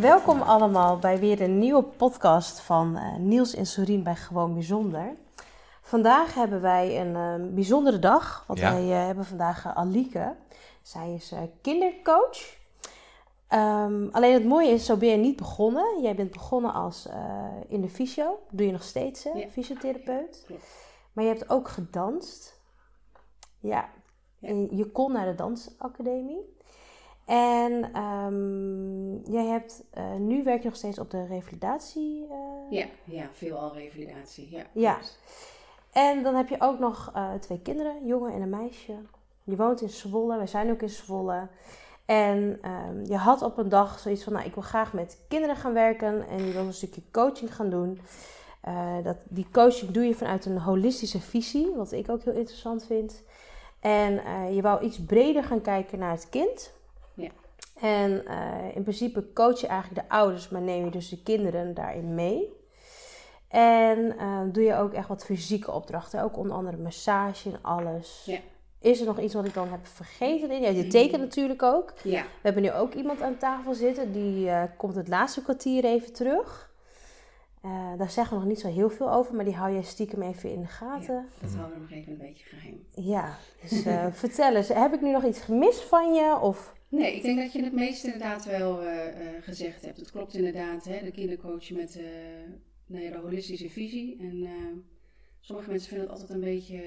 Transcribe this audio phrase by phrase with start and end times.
[0.00, 5.16] Welkom allemaal bij weer een nieuwe podcast van eh, Niels en Sorien bij Gewoon Bijzonder.
[5.82, 8.72] Vandaag hebben wij een eh, bijzondere dag, want Ja.
[8.72, 10.34] wij eh, hebben vandaag Alieke.
[10.82, 12.56] Zij is eh, kindercoach.
[13.48, 16.02] Ehm, alleen het mooie is, zo ben je niet begonnen.
[16.02, 19.30] Jij bent begonnen als eh, in de fysio, doe je nog steeds, hè?
[19.30, 19.48] Ja.
[19.48, 20.42] fysiotherapeut.
[20.46, 20.66] Klopt.
[21.12, 22.60] Maar je hebt ook gedanst.
[23.60, 23.88] Ja,
[24.40, 24.48] Ja.
[24.48, 26.56] En je kon naar de dansacademie.
[27.28, 32.26] En ehm, jij hebt, eh, nu werk je nog steeds op de revalidatie.
[32.30, 34.48] eh, Ja, ja, veelal revalidatie.
[34.50, 34.62] Ja.
[34.72, 34.98] Ja.
[35.92, 38.94] En dan heb je ook nog eh, twee kinderen, een jongen en een meisje.
[39.44, 41.48] Je woont in Zwolle, wij zijn ook in Zwolle.
[42.06, 45.56] En ehm, je had op een dag zoiets van, nou, ik wil graag met kinderen
[45.56, 48.00] gaan werken en je wil een stukje coaching gaan doen.
[49.02, 53.22] Dat, die coaching doe je vanuit een holistische visie, wat ik ook heel interessant vind.
[53.80, 54.20] En
[54.54, 56.72] je wou iets breder gaan kijken naar het kind.
[57.80, 61.74] En eh, in principe coach je eigenlijk de ouders, maar neem je dus de kinderen
[61.74, 62.56] daarin mee.
[63.48, 68.22] En eh, doe je ook echt wat fysieke opdrachten, ook onder andere massage en alles.
[68.26, 68.38] Ja.
[68.80, 70.60] Is er nog iets wat ik dan heb vergeten?
[70.60, 71.92] Ja, je tekent natuurlijk ook.
[72.02, 75.84] Ja, We hebben nu ook iemand aan tafel zitten, die eh, komt het laatste kwartier
[75.84, 76.70] even terug.
[77.68, 80.22] Eh, daar zeggen we nog niet zo heel veel over, maar die hou jij stiekem
[80.22, 81.26] even in de gaten.
[81.40, 82.86] dat houden we nog even een beetje geheim.
[82.94, 86.38] Ja, dus eh, vertel eens, heb ik nu nog iets gemist van je?
[86.40, 86.74] Of...
[86.88, 88.96] Nee, ik denk dat je het meeste inderdaad wel eh,
[89.40, 89.98] gezegd hebt.
[89.98, 92.04] Het klopt inderdaad, hè, de kindercoach met eh,
[92.86, 94.18] nou ja, de holistische visie.
[94.20, 94.48] En
[95.40, 96.82] sommige mensen vinden het altijd een beetje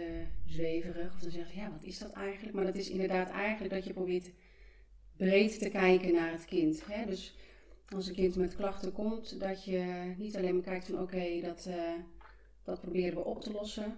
[0.45, 1.13] zweverig.
[1.13, 2.55] Of dan zeggen ze, ja, wat is dat eigenlijk?
[2.55, 4.31] Maar dat is inderdaad eigenlijk dat je probeert
[5.17, 6.81] breed te kijken naar het kind.
[6.85, 7.05] Hè?
[7.05, 7.35] Dus
[7.95, 11.65] als een kind met klachten komt, dat je niet alleen maar kijkt van oké, dat,
[11.65, 11.93] eh,
[12.63, 13.97] dat proberen we op te lossen.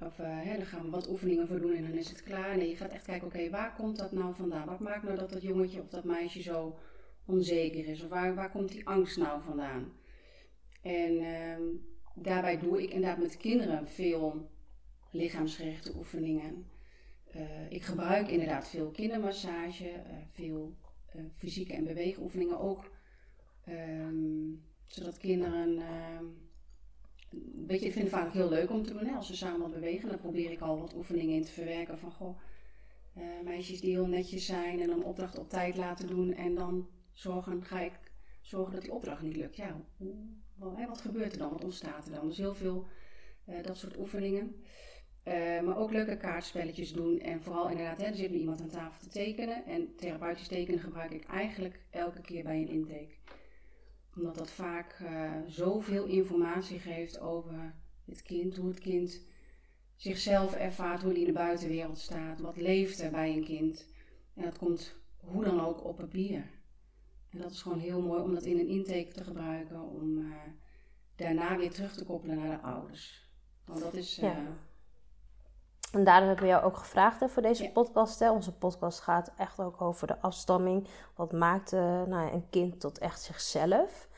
[0.00, 2.56] Of eh, hè, dan gaan we wat oefeningen voor doen en dan is het klaar.
[2.56, 4.66] Nee, je gaat echt kijken, oké, waar komt dat nou vandaan?
[4.66, 6.78] Wat maakt nou dat dat jongetje of dat meisje zo
[7.24, 8.02] onzeker is?
[8.02, 9.92] Of waar, waar komt die angst nou vandaan?
[10.82, 11.62] En ehm,
[12.14, 14.50] daarbij doe ik inderdaad met kinderen veel
[15.10, 16.66] lichaamsgerichte oefeningen.
[17.24, 20.76] Eh, ik gebruik inderdaad veel kindermassage, veel
[21.32, 22.96] fysieke en beweegoefeningen ook.
[23.68, 24.54] Ehm,
[24.86, 26.24] zodat kinderen ehm,
[27.66, 29.06] weet ik vind het vaak heel leuk om te doen.
[29.06, 29.14] Hè?
[29.14, 31.98] Als ze samen wat bewegen, dan probeer ik al wat oefeningen in te verwerken.
[31.98, 32.38] Van goh,
[33.14, 36.34] eh, meisjes die heel netjes zijn en een opdracht op tijd laten doen.
[36.34, 37.92] En dan zorgen, ga ik
[38.40, 39.56] zorgen dat die opdracht niet lukt.
[39.56, 39.80] Ja,
[40.88, 41.50] wat gebeurt er dan?
[41.50, 42.28] Wat ontstaat er dan?
[42.28, 42.86] Dus heel veel
[43.44, 44.64] eh, dat soort oefeningen.
[45.22, 47.20] Eh, maar ook leuke kaartspelletjes doen.
[47.20, 49.64] En vooral inderdaad, hè, er zit nu iemand aan tafel te tekenen.
[49.66, 53.16] En therapeutisch tekenen gebruik ik eigenlijk elke keer bij een intake
[54.16, 57.74] omdat dat vaak eh, zoveel informatie geeft over
[58.04, 59.20] het kind, hoe het kind
[59.96, 63.86] zichzelf ervaart, hoe hij in de buitenwereld staat, wat leeft er bij een kind.
[64.34, 66.50] En dat komt hoe dan ook op papier.
[67.30, 70.32] En dat is gewoon heel mooi om dat in een intake te gebruiken, om eh,
[71.16, 73.28] daarna weer terug te koppelen naar de ouders.
[73.64, 74.18] Want dat is.
[74.18, 74.56] eh, Ja.
[75.92, 77.70] En daarom hebben we jou ook gevraagd hè, voor deze Ja.
[77.70, 78.18] podcast.
[78.18, 78.30] Hè.
[78.30, 80.88] Onze podcast gaat echt ook over de afstamming.
[81.14, 84.08] Wat maakt eh, nou, een kind tot echt zichzelf?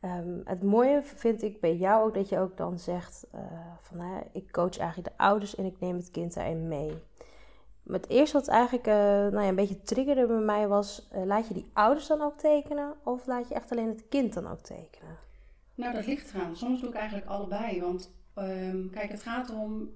[0.00, 3.40] Ehm, het mooie vind ik bij jou ook dat je ook dan zegt eh,
[3.80, 7.02] van hè, ik coach eigenlijk de ouders en ik neem het kind daarin mee.
[7.82, 11.48] Maar het eerste wat eigenlijk eh, nou ja, een beetje triggerde bij mij was, laat
[11.48, 14.60] je die ouders dan ook tekenen of laat je echt alleen het kind dan ook
[14.60, 15.16] tekenen?
[15.74, 16.56] Nou, dat ligt eraan.
[16.56, 17.80] Soms doe ik eigenlijk allebei.
[17.80, 19.88] Want ehm, kijk, het gaat erom.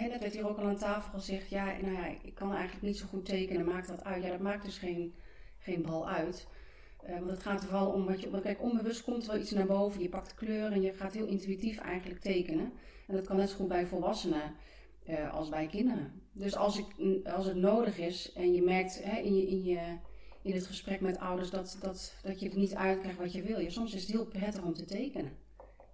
[0.00, 1.48] Net werd hier ook al aan tafel gezegd.
[1.48, 3.64] Ja, nou ja, ik kan eigenlijk niet zo goed tekenen.
[3.64, 4.22] Maakt dat uit?
[4.22, 5.14] Ja, dat maakt dus geen,
[5.58, 6.46] geen bal uit.
[7.02, 8.30] Eh, want het gaat er vooral om wat je.
[8.30, 10.02] want Kijk, onbewust komt er wel iets naar boven.
[10.02, 12.72] Je pakt kleur en je gaat heel intuïtief eigenlijk tekenen.
[13.06, 14.54] En dat kan net zo goed bij volwassenen
[15.04, 16.22] eh, als bij kinderen.
[16.32, 16.86] Dus als, ik,
[17.26, 19.96] als het nodig is en je merkt hè, in, je, in, je,
[20.42, 23.58] in het gesprek met ouders dat, dat, dat je er niet uitkrijgt wat je wil.
[23.60, 25.32] Ja, soms is het heel prettig om te tekenen.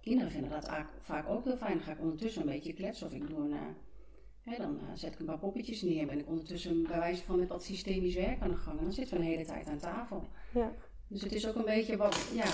[0.01, 1.73] Kinderen vinden dat vaak- vaak ook heel fijn.
[1.73, 3.55] Dan ga ik ondertussen een beetje kletsen of ik doe een.
[4.43, 6.05] Hè, dan eh, zet ik een paar poppetjes neer.
[6.05, 8.77] Ben ik ondertussen bij wijze van met wat systemisch werk aan de gang.
[8.77, 10.27] En dan zitten we een hele tijd aan tafel.
[10.53, 10.71] Ja.
[11.07, 12.45] Dus het is ook een beetje wat, ja,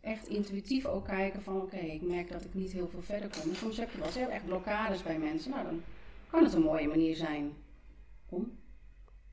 [0.00, 3.50] echt intuïtief ook kijken van oké, ik merk dat ik niet heel veel verder kom.
[3.50, 5.50] En soms heb je wel eens echt blokkades bij mensen.
[5.50, 5.82] Nou, dan
[6.30, 7.52] kan het een mooie manier zijn
[8.28, 8.58] om.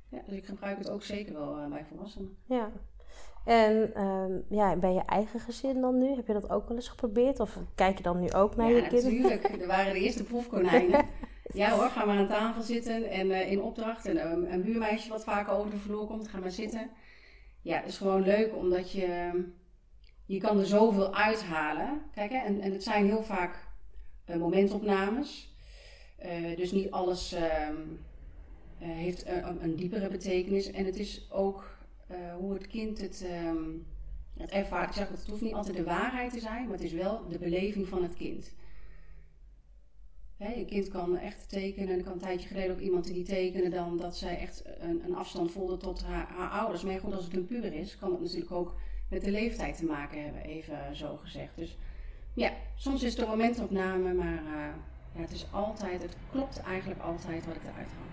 [0.09, 2.37] Ja, dus ik gebruik het ook zeker wel eh, bij volwassenen.
[2.45, 2.71] Ja.
[3.45, 6.15] En ehm, ja, bij je eigen gezin dan nu?
[6.15, 7.39] Heb je dat ook wel eens geprobeerd?
[7.39, 9.21] Of kijk je dan nu ook naar ja, je kinderen?
[9.21, 9.61] natuurlijk.
[9.61, 11.05] Er waren de eerste proefkonijnen.
[11.53, 14.05] Ja hoor, ga maar aan tafel zitten en eh, in opdracht.
[14.05, 16.89] En eh, een buurmeisje wat vaker over de vloer komt, ga maar zitten.
[17.61, 19.31] Ja, het is gewoon leuk omdat je...
[20.25, 22.01] Je kan er zoveel uithalen.
[22.13, 23.71] Kijk, hè, en, en het zijn heel vaak
[24.25, 25.53] eh, momentopnames.
[26.17, 27.75] Eh, dus niet alles ehm,
[28.79, 29.25] eh, heeft
[29.59, 30.71] een, diepere betekenis.
[30.71, 31.79] En het is ook
[32.37, 33.63] hoe het kind het, ehm,
[34.37, 34.89] het ervaart.
[34.89, 37.37] Ik zeg, het hoeft niet altijd de waarheid te zijn, maar het is wel de
[37.37, 38.53] beleving van het kind.
[40.49, 41.97] Je kind kan echt tekenen.
[41.97, 45.15] Er kan een tijdje geleden ook iemand die tekende dan dat zij echt een, een
[45.15, 46.83] afstand voelde tot haar, haar ouders.
[46.83, 48.75] Maar goed, als het een puber is, kan dat natuurlijk ook
[49.09, 51.51] met de leeftijd te maken hebben, even zo gezegd.
[51.55, 51.77] Dus
[52.33, 54.51] ja, soms is het een momentopname, maar uh,
[55.15, 58.09] ja, het is altijd, het klopt eigenlijk altijd wat ik eruit haal.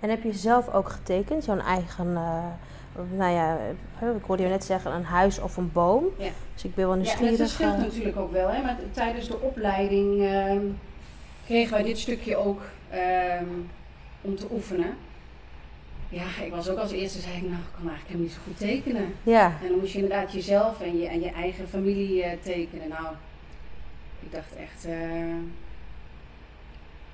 [0.00, 2.46] En heb je zelf ook getekend, jouw eigen, uh,
[3.16, 3.58] nou ja,
[4.16, 6.04] ik hoorde je net zeggen, een huis of een boom.
[6.18, 6.30] Ja.
[6.52, 7.30] Dus ik ben wel nieuwsgierig.
[7.30, 8.48] Ja, dat verschilt natuurlijk ook wel.
[8.48, 8.62] Hè?
[8.62, 10.56] Maar tijdens de opleiding uh,
[11.46, 12.60] kregen wij dit stukje ook
[12.90, 13.46] ehm,
[14.20, 14.96] om te oefenen.
[16.08, 18.40] Ja, ik was ook als eerste, zei ik, nou, ik kan eigenlijk helemaal niet zo
[18.44, 19.14] goed tekenen.
[19.22, 19.56] Ja.
[19.62, 22.88] En dan moest je inderdaad jezelf en je, en je eigen familie uh, tekenen.
[22.88, 23.06] Nou,
[24.20, 24.92] ik dacht echt, uh,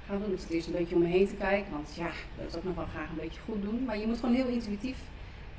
[0.06, 0.32] ga doen.
[0.32, 2.10] Ik zat eerst een beetje om me heen te kijken, want ja,
[2.42, 3.84] dat wil ik nog wel graag een beetje goed doen.
[3.84, 4.98] Maar je moet gewoon heel intuïtief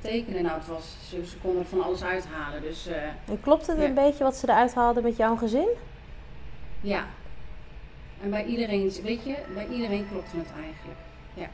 [0.00, 0.42] tekenen.
[0.42, 2.62] Nou, het was, ze, ze konden er van alles uithalen.
[2.62, 3.84] Dus, uh, en klopt het ja.
[3.84, 5.68] een beetje wat ze eruit haalden met jouw gezin?
[6.80, 7.06] Ja.
[8.22, 10.98] En bij iedereen, weet je, bij iedereen klopte het eigenlijk.
[11.34, 11.48] Ja.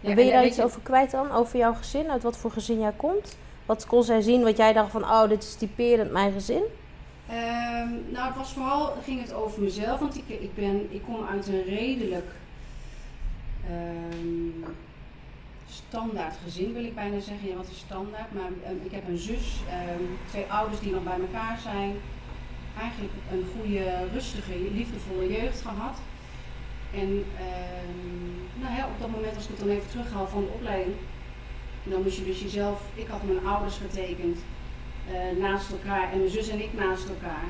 [0.00, 0.64] Ja, wil je daar iets je...
[0.64, 1.32] over kwijt dan?
[1.32, 2.10] Over jouw gezin?
[2.10, 3.36] Uit wat voor gezin jij komt?
[3.66, 6.62] Wat kon zij zien wat jij dacht van, oh, dit is typerend mijn gezin?
[7.30, 11.26] Um, nou, het was vooral, ging het over mezelf, want ik, ik, ben, ik kom
[11.26, 12.30] uit een redelijk
[13.70, 14.64] um,
[15.68, 17.48] standaard gezin, wil ik bijna zeggen.
[17.48, 18.34] Ja, wat is standaard?
[18.34, 19.60] Maar um, ik heb een zus,
[20.30, 21.96] twee ouders die nog bij elkaar zijn.
[22.80, 25.98] Eigenlijk een goede, rustige, liefdevolle jeugd gehad.
[26.94, 27.24] En
[28.62, 30.96] nou ja, op dat moment, als ik het dan even terughaal van de opleiding,
[31.82, 34.38] dan moest je dus jezelf, ik had mijn ouders getekend.
[35.10, 37.48] Uh, naast elkaar en mijn zus en ik naast elkaar.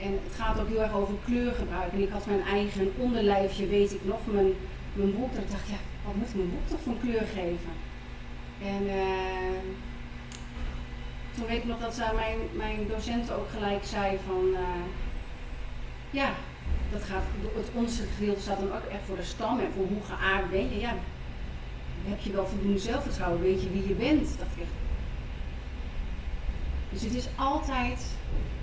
[0.00, 1.92] En het gaat ook heel erg over kleurgebruik.
[1.92, 4.52] En ik had mijn eigen onderlijfje, weet ik nog, mijn,
[4.92, 5.32] mijn boek.
[5.34, 7.72] En ik dacht, ja, wat moet mijn boek toch van kleur geven?
[8.62, 9.58] En uh,
[11.38, 14.58] toen weet ik nog dat zij mijn, mijn docent ook gelijk zei van, uh,
[16.10, 16.30] ja,
[16.92, 17.22] dat gaat,
[17.56, 20.70] het onderste gedeelte staat dan ook echt voor de stam en voor hoe geaard ben
[20.70, 20.80] je.
[20.80, 20.94] Ja,
[22.04, 24.28] heb je wel voldoende zelfvertrouwen, weet je wie je bent?
[24.38, 24.76] Dacht ik echt.
[26.90, 28.00] Dus het is altijd.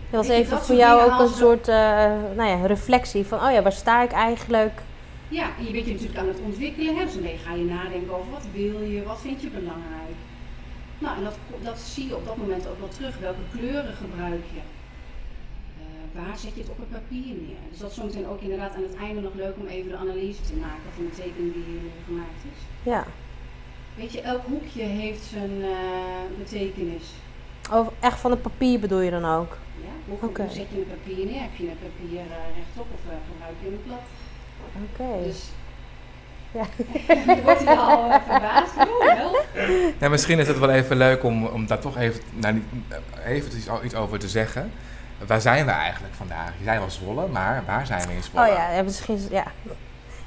[0.10, 1.76] Dat was even voor jou ook een soort uh,
[2.36, 4.82] nou ja, reflectie van, oh ja, waar sta ik eigenlijk?
[5.28, 6.96] Ja, en je bent je natuurlijk aan het ontwikkelen.
[6.96, 7.06] Hè?
[7.06, 10.16] Dus dan ga je nadenken over wat wil je, wat vind je belangrijk.
[11.00, 13.18] Nou, en dat, dat zie je op dat moment ook wel terug.
[13.18, 14.62] Welke kleuren gebruik je?
[15.80, 17.64] Uh, waar zet je het op het papier neer?
[17.70, 20.42] Dus dat is zometeen ook inderdaad aan het einde nog leuk om even de analyse
[20.42, 22.60] te maken van de tekening die gemaakt is.
[22.84, 23.06] Ja.
[23.96, 27.04] Weet je, elk hoekje heeft zijn uh, betekenis.
[27.72, 29.58] Oh, echt van het papier bedoel je dan ook?
[29.82, 30.50] Ja, hoe, okay.
[30.50, 31.42] zet je een papier neer?
[31.42, 34.06] Heb je een papier uh, rechtop of uh, gebruik je een plat?
[34.76, 35.04] Oké.
[35.04, 35.24] Okay.
[35.24, 35.50] Dus
[36.56, 36.66] ja.
[37.44, 38.74] wordt hier al uh, verbaasd.
[38.78, 39.06] Oh.
[40.00, 42.64] Ja, misschien is het wel even leuk om, om daar toch even, nou,
[43.26, 44.72] even iets, iets over te zeggen.
[45.28, 46.52] Waar zijn we eigenlijk vandaag?
[46.58, 48.48] Je zei wel Zwolle, maar waar zijn we in Zwolle?
[48.48, 49.44] Oh ja, ja misschien, ja.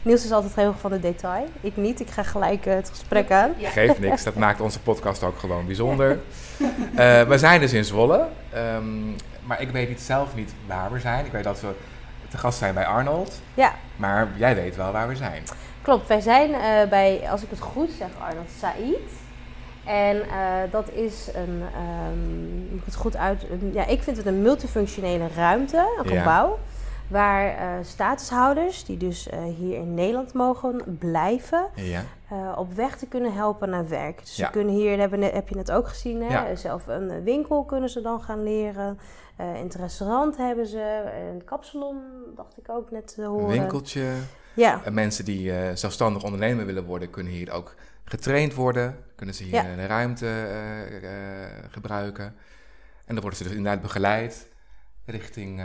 [0.03, 1.49] Niels is altijd heel erg van de detail.
[1.61, 2.01] Ik niet.
[2.01, 3.55] Ik ga gelijk uh, het gesprek aan.
[3.57, 3.71] Ja.
[3.71, 4.23] Geeft niks.
[4.23, 6.19] Dat maakt onze podcast ook gewoon bijzonder.
[6.59, 8.29] Uh, we zijn dus in Zwolle.
[8.55, 11.25] Um, maar ik weet niet, zelf niet waar we zijn.
[11.25, 11.69] Ik weet dat we
[12.29, 13.41] te gast zijn bij Arnold.
[13.55, 13.75] Ja.
[13.97, 15.43] Maar jij weet wel waar we zijn.
[15.89, 16.07] Klopt.
[16.07, 19.13] Wij zijn uh, bij, als ik het goed zeg, Arnold Said.
[19.85, 21.63] En uh, dat is een,
[22.11, 26.59] um, moet ik het goed uit, ja, ik vind het een multifunctionele ruimte, een gebouw.
[27.09, 29.29] Waar uh, statushouders, die dus
[29.59, 32.05] hier in Nederland mogen blijven, ja.
[32.57, 34.21] op weg te kunnen helpen naar werk.
[34.21, 34.47] Dus ja.
[34.47, 36.49] ze kunnen hier, hebben, heb je net ook gezien, hè?
[36.49, 36.55] Ja.
[36.57, 38.99] zelf een winkel kunnen ze dan gaan leren.
[39.37, 41.03] in het restaurant hebben ze,
[41.33, 42.01] een kapsalon,
[42.37, 43.45] dacht ik ook net te horen.
[43.45, 44.07] Een winkeltje.
[44.59, 44.83] Ja.
[44.91, 47.75] mensen die zelfstandig ondernemer willen worden, kunnen hier ook
[48.05, 48.97] getraind worden.
[49.15, 50.47] Kunnen ze hier de ruimte
[51.71, 52.25] gebruiken.
[53.05, 54.49] En dan worden ze dus inderdaad begeleid
[55.05, 55.57] richting,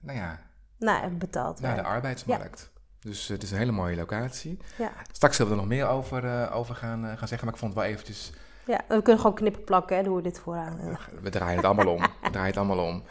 [0.00, 0.40] nou ja,
[0.78, 2.70] nou, betaald Naar de arbeidsmarkt.
[2.74, 2.80] Ja.
[3.00, 4.58] Dus uh, het is een hele mooie locatie.
[4.78, 4.92] Ja.
[5.12, 7.60] Straks zullen we er nog meer over, uh, over gaan, uh, gaan zeggen, maar ik
[7.60, 8.32] vond het wel eventjes...
[8.66, 10.98] Ja, we kunnen gewoon knippen plakken, hè, doen we dit vooraan.
[11.22, 12.00] We draaien het allemaal om.
[12.00, 13.02] We draaien het allemaal om.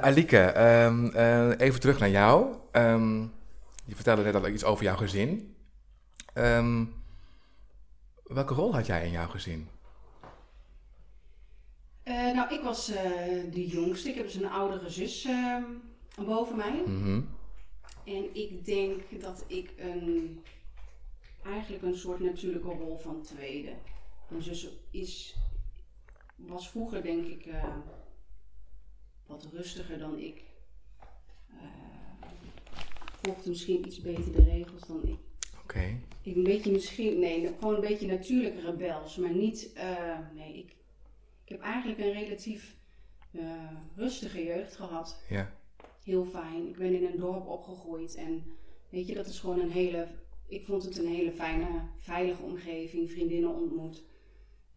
[0.00, 1.08] Alike, um,
[1.58, 2.54] even terug naar jou.
[2.72, 3.32] Um,
[3.86, 5.56] je vertelde net al iets over jouw gezin.
[6.34, 6.94] Um,
[8.22, 9.68] welke rol had jij in jouw gezin?
[12.02, 14.08] Eh, nou, ik was eh, de jongste.
[14.08, 15.64] Ik heb dus een oudere zus ehm,
[16.14, 16.82] boven mij.
[16.86, 17.20] Mhm.
[18.04, 20.40] En ik denk dat ik een,
[21.44, 23.72] eigenlijk een soort natuurlijke rol van tweede.
[24.28, 25.36] Mijn zus is,
[26.36, 27.76] was vroeger denk ik eh,
[29.26, 30.44] wat rustiger dan ik.
[33.26, 35.18] Volgde misschien iets beter de regels dan ik.
[35.62, 35.98] Oké.
[36.22, 40.76] Ik een beetje misschien, nee, gewoon een beetje natuurlijk rebels, maar niet, eh, nee, ik,
[41.44, 42.76] ik heb eigenlijk een relatief
[43.30, 45.22] eh, rustige jeugd gehad.
[45.28, 45.52] Ja.
[46.02, 46.68] Heel fijn.
[46.68, 48.44] Ik ben in een dorp opgegroeid en
[48.90, 50.08] weet je, dat is gewoon een hele,
[50.48, 54.04] ik vond het een hele fijne, veilige omgeving, vriendinnen ontmoet,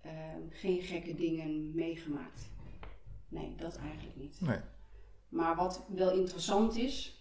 [0.02, 0.12] eh,
[0.50, 2.50] geen gekke dingen meegemaakt.
[3.28, 4.42] Nee, dat eigenlijk niet.
[4.42, 4.60] Nee.
[5.30, 7.19] Maar wat wel interessant is,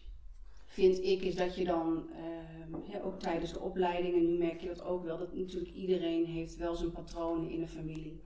[0.68, 4.60] vind ik, is dat je dan ehm, hè, ook tijdens de opleiding, en nu merk
[4.60, 8.22] je dat ook wel, dat natuurlijk iedereen heeft wel zijn patronen in de familie.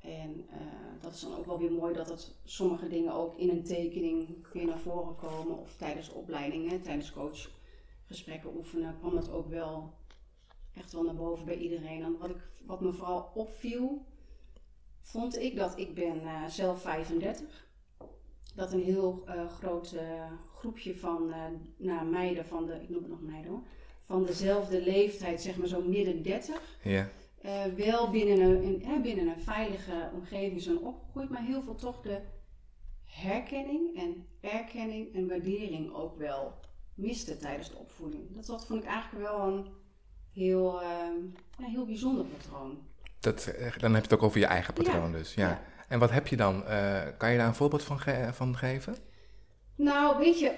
[0.00, 0.56] En eh,
[1.00, 4.46] dat is dan ook wel weer mooi dat het sommige dingen ook in een tekening
[4.52, 5.58] weer naar voren komen.
[5.58, 9.94] Of tijdens de opleiding, hè, tijdens coachgesprekken oefenen, kwam dat ook wel
[10.74, 12.02] echt wel naar boven bij iedereen.
[12.02, 14.04] En wat, ik, wat me vooral opviel,
[15.00, 17.68] vond ik dat ik ben eh, zelf 35
[18.54, 19.96] dat een heel eh, groot
[20.60, 21.32] groepje van
[21.76, 23.62] nou, meiden van de, ik noem het nog meiden hoor,
[24.02, 27.08] van dezelfde leeftijd, zeg maar zo midden 30, Ja.
[27.42, 32.00] eh, wel binnen een, in, binnen een veilige omgeving zijn opgegroeid, maar heel veel toch
[32.00, 32.20] de
[33.04, 36.54] herkenning en erkenning en waardering ook wel
[36.94, 38.22] miste tijdens de opvoeding.
[38.34, 39.66] Dat, dat vond ik eigenlijk wel een
[40.32, 41.14] heel, ehm,
[41.58, 42.78] ja, heel bijzonder patroon.
[43.20, 45.16] Dat, eh, dan heb je het ook over je eigen patroon Ja.
[45.16, 45.34] dus.
[45.34, 45.48] Ja.
[45.48, 45.62] Ja.
[45.88, 46.62] En wat heb je dan?
[47.18, 48.94] Kan je daar een voorbeeld van, ge- van geven?
[49.80, 50.52] Nou, weet je,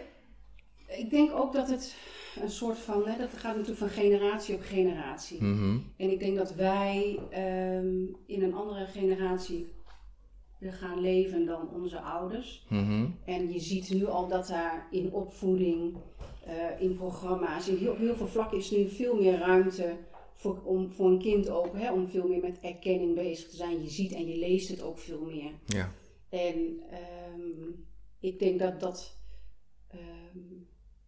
[0.88, 1.96] ik denk ook dat het
[2.40, 5.42] een soort van, hè, dat gaat natuurlijk van generatie op generatie.
[5.42, 5.78] Mhm.
[5.96, 9.72] En ik denk dat wij ehm, in een andere generatie
[10.60, 12.66] gaan leven dan onze ouders.
[12.68, 13.06] Mhm.
[13.24, 15.96] En je ziet nu al dat daar in opvoeding,
[16.44, 19.96] eh, in programma's, in heel, heel veel vlakken is nu veel meer ruimte
[20.32, 23.82] voor, om, voor een kind ook, hè, om veel meer met erkenning bezig te zijn.
[23.82, 25.50] Je ziet en je leest het ook veel meer.
[25.66, 25.92] Ja.
[26.28, 27.70] En ehm,
[28.22, 29.16] ik denk dat dat,
[29.88, 30.38] ehm,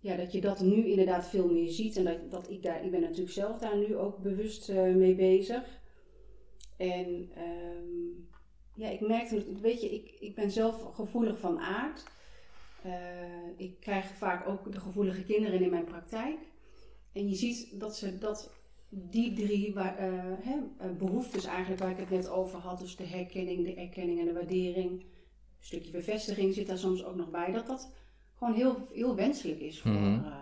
[0.01, 1.97] ja, dat je dat nu inderdaad veel meer ziet.
[1.97, 5.15] En dat, dat ik daar, ik ben natuurlijk zelf daar nu ook bewust eh, mee
[5.15, 5.81] bezig.
[6.77, 8.25] En ehm,
[8.75, 12.05] ja, ik merkte, weet je, ik, ik ben zelf gevoelig van aard.
[12.83, 12.93] Eh,
[13.57, 16.39] ik krijg vaak ook de gevoelige kinderen in mijn praktijk.
[17.13, 18.51] En je ziet dat ze dat,
[18.89, 22.97] die drie waar, eh, hè, eh, behoeftes eigenlijk waar ik het net over had, dus
[22.97, 25.05] de herkenning, de erkenning en de waardering,
[25.67, 27.93] stukje bevestiging zit daar soms ook nog bij, dat dat
[28.39, 30.25] gewoon heel, heel wenselijk is voor Mhm.
[30.25, 30.37] eh,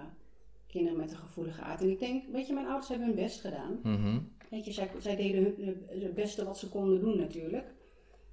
[0.66, 1.80] kinderen met een gevoelige aard.
[1.80, 3.78] En ik denk, weet je, mijn ouders hebben hun best gedaan.
[3.82, 4.18] Mhm.
[4.50, 7.74] Weet je, zij, zij deden hun, het beste wat ze konden doen natuurlijk.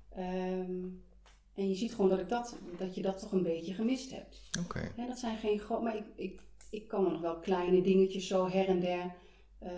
[0.10, 0.84] Ehm,
[1.55, 4.41] en je ziet gewoon dat, ik dat, dat je dat toch een beetje gemist hebt.
[4.63, 4.91] Oké.
[4.98, 5.84] Ja, dat zijn geen grote.
[5.84, 9.13] Maar ik, ik, ik kan me nog wel kleine dingetjes zo her en der
[9.60, 9.72] eh,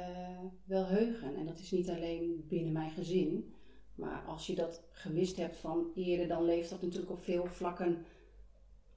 [0.65, 1.35] wel heugen.
[1.35, 3.53] En dat is niet alleen binnen mijn gezin.
[4.01, 8.05] Maar als je dat gemist hebt van eerder, dan leeft dat natuurlijk op veel vlakken.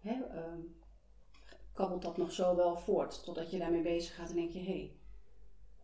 [0.01, 0.59] Hè, ehm,
[1.73, 3.25] kabbelt dat nog zo wel voort.
[3.25, 4.97] Totdat je daarmee bezig gaat en denk je: hé, hey,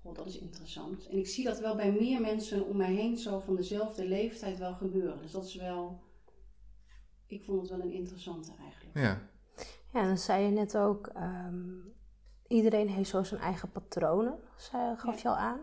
[0.02, 1.08] god, dat is interessant.
[1.08, 4.58] En ik zie dat wel bij meer mensen om mij heen zo van dezelfde leeftijd
[4.58, 5.22] wel gebeuren.
[5.22, 6.00] Dus dat is wel.
[7.26, 8.98] Ik vond het wel een interessante eigenlijk.
[8.98, 9.28] Ja.
[9.92, 11.78] Ja, en dan zei je net ook, ehm,
[12.48, 15.60] iedereen heeft zo zijn eigen patronen, zei, gaf je al aan.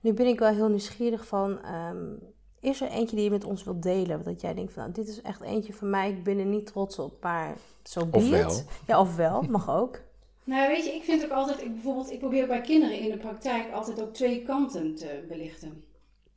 [0.00, 2.14] Nu ben ik wel heel nieuwsgierig van, ehm,
[2.62, 4.22] is er eentje die je met ons wilt delen?
[4.24, 6.66] Dat jij denkt van, nou, dit is echt eentje van mij, ik ben er niet
[6.66, 8.50] trots op, maar zo be Ofwel.
[8.50, 8.66] it.
[8.86, 10.00] Ja, ofwel, mag ook.
[10.44, 13.16] Nou, weet je, ik vind ook altijd, ik, bijvoorbeeld, ik probeer bij kinderen in de
[13.16, 15.84] praktijk altijd ook twee kanten te belichten.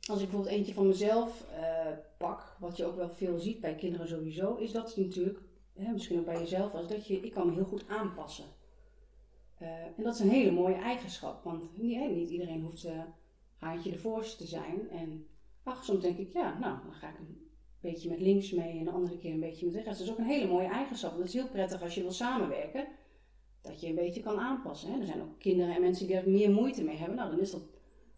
[0.08, 3.74] Als ik bijvoorbeeld eentje van mezelf eh, pak, wat je ook wel veel ziet bij
[3.74, 5.38] kinderen sowieso, is dat natuurlijk,
[5.72, 8.44] hè, misschien ook bij jezelf, als dat je, ik kan me heel goed aanpassen.
[9.58, 13.00] Eh, en dat is een hele mooie eigenschap, want niet, hè, niet iedereen hoeft eh
[13.58, 14.90] haantje de voorste te zijn.
[14.90, 15.26] En
[15.66, 17.48] ach, soms denk ik, ja, nou, dan ga ik een
[17.80, 19.98] beetje met links mee en de andere keer een beetje met rechts.
[19.98, 21.12] Dat is ook een hele mooie eigenschap.
[21.12, 22.86] En dat is heel prettig als je wil samenwerken
[23.62, 24.92] dat je een beetje kan aanpassen.
[24.92, 25.00] Hè?
[25.00, 27.16] Er zijn ook kinderen en mensen die er meer moeite mee hebben.
[27.16, 27.62] Nou, dan is dat,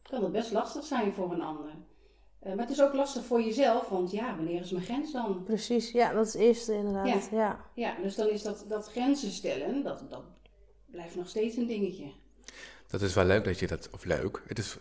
[0.02, 1.70] kan dat best lastig zijn voor een ander.
[2.38, 5.42] Eh, maar het is ook lastig voor jezelf, want ja, wanneer is mijn grens dan?
[5.42, 7.28] Precies, ja, dat is het eerste inderdaad.
[7.30, 7.64] Ja.
[7.74, 10.24] Ja, dus dan is dat, dat grenzen stellen, dat, dat
[10.86, 12.12] blijft nog steeds een dingetje.
[12.86, 14.42] Dat is wel leuk dat je dat, of leuk.
[14.46, 14.78] Het is,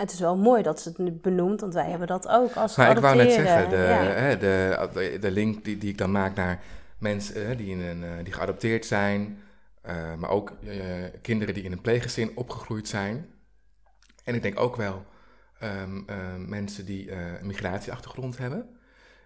[0.00, 2.76] Het is wel mooi dat ze het nu benoemt, want wij hebben dat ook als
[2.76, 4.02] nou, ik wou net zeggen, de, Ja.
[4.02, 6.60] hè, de, de, de link die, die ik dan maak naar
[6.98, 9.38] mensen die, in een, eh, die geadopteerd zijn,
[9.82, 10.76] eh, maar ook eh,
[11.22, 13.26] kinderen die in een pleeggezin opgegroeid zijn.
[14.24, 15.04] En ik denk ook wel
[15.58, 18.78] ehm, eh, mensen die eh, een migratieachtergrond hebben.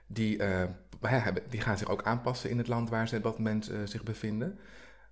[0.06, 0.62] die, uh,
[1.50, 4.58] die gaan zich ook aanpassen in het land waar ze op dat moment zich bevinden.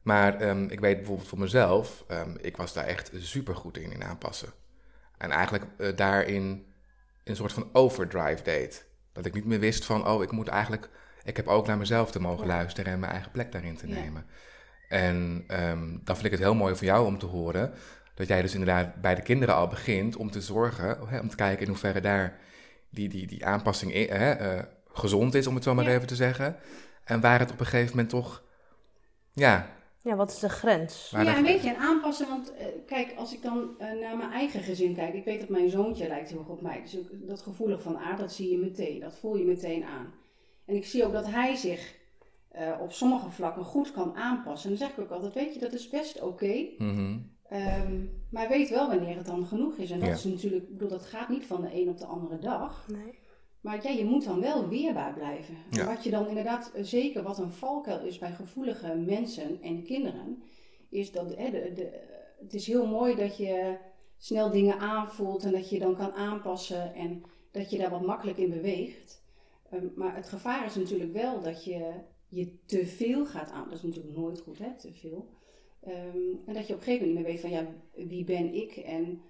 [0.02, 3.92] Maar ehm, ik weet bijvoorbeeld voor mezelf, um, ik was daar echt super goed in,
[3.92, 4.48] in aanpassen.
[5.22, 6.66] En eigenlijk daarin
[7.24, 8.86] een soort van overdrive deed.
[9.12, 10.90] Dat ik niet meer wist van, oh, ik moet eigenlijk,
[11.24, 14.26] ik heb ook naar mezelf te mogen luisteren en mijn eigen plek daarin te nemen.
[14.88, 17.74] En um, dan vind ik het heel mooi van jou om te horen
[18.14, 21.36] dat jij dus inderdaad bij de kinderen al begint om te zorgen, hè, om te
[21.36, 22.38] kijken in hoeverre daar
[22.90, 24.62] die, die, die aanpassing hè, uh,
[24.92, 26.56] gezond is, om het zo maar even te zeggen.
[27.04, 28.42] En waar het op een gegeven moment toch,
[29.32, 29.80] ja.
[30.02, 31.10] Ja, wat is de grens?
[31.10, 34.60] Ja, een beetje een aanpassen, want uh, kijk, als ik dan uh, naar mijn eigen
[34.60, 36.80] gezin kijk, ik weet dat mijn zoontje lijkt heel erg op mij.
[36.82, 40.14] Dus dat gevoelig van aard, dat zie je meteen, dat voel je meteen aan.
[40.64, 41.94] En ik zie ook dat hij zich
[42.56, 44.70] uh, op sommige vlakken goed kan aanpassen.
[44.70, 46.26] En dan zeg ik ook altijd, weet je, dat is best oké.
[46.26, 46.74] Okay.
[46.78, 49.90] Mm um, maar weet wel wanneer het dan genoeg is.
[49.90, 52.38] En dat is natuurlijk, ik bedoel, dat gaat niet van de een op de andere
[52.38, 52.86] dag.
[52.88, 53.18] Nee.
[53.62, 55.56] Maar ja, je moet dan wel weerbaar blijven.
[55.70, 55.86] Ja.
[55.86, 60.42] Wat je dan inderdaad, eh, zeker wat een valkuil is bij gevoelige mensen en kinderen,
[60.88, 62.00] is dat hè, de, de,
[62.40, 63.76] het is heel mooi dat je
[64.16, 68.38] snel dingen aanvoelt en dat je dan kan aanpassen en dat je daar wat makkelijk
[68.38, 69.22] in beweegt.
[69.72, 71.92] Um, maar het gevaar is natuurlijk wel dat je
[72.28, 73.68] je te veel gaat aan.
[73.68, 75.28] Dat is natuurlijk nooit goed, hè, te veel.
[75.88, 77.66] Um, en dat je op een gegeven moment niet meer weet van, ja,
[78.08, 79.22] wie ben ik en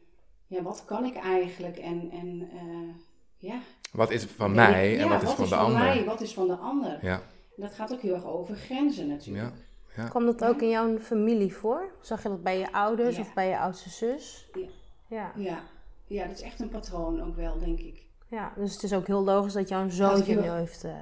[0.47, 2.95] ja, wat kan ik eigenlijk en, en uh,
[3.43, 3.61] ja.
[3.93, 5.79] Wat is van mij en wat is van de ander?
[5.79, 6.99] Wat is van mij, wat is van de ander?
[7.03, 7.23] Ja.
[7.57, 9.55] En dat gaat ook heel erg over grenzen natuurlijk.
[9.97, 10.03] Ja.
[10.03, 10.09] Ja.
[10.09, 11.93] Kwam dat ook in jouw familie voor?
[12.01, 14.49] Zag je dat bij je ouders of bij je oudste zus?
[14.53, 14.67] Ja.
[15.09, 15.33] Ja.
[15.37, 15.63] ja.
[16.07, 18.03] ja, dat is echt een patroon ook wel, denk ik.
[18.29, 20.85] Ja, dus het is ook heel logisch dat jouw zoontje nu heeft...
[20.85, 20.93] Uh...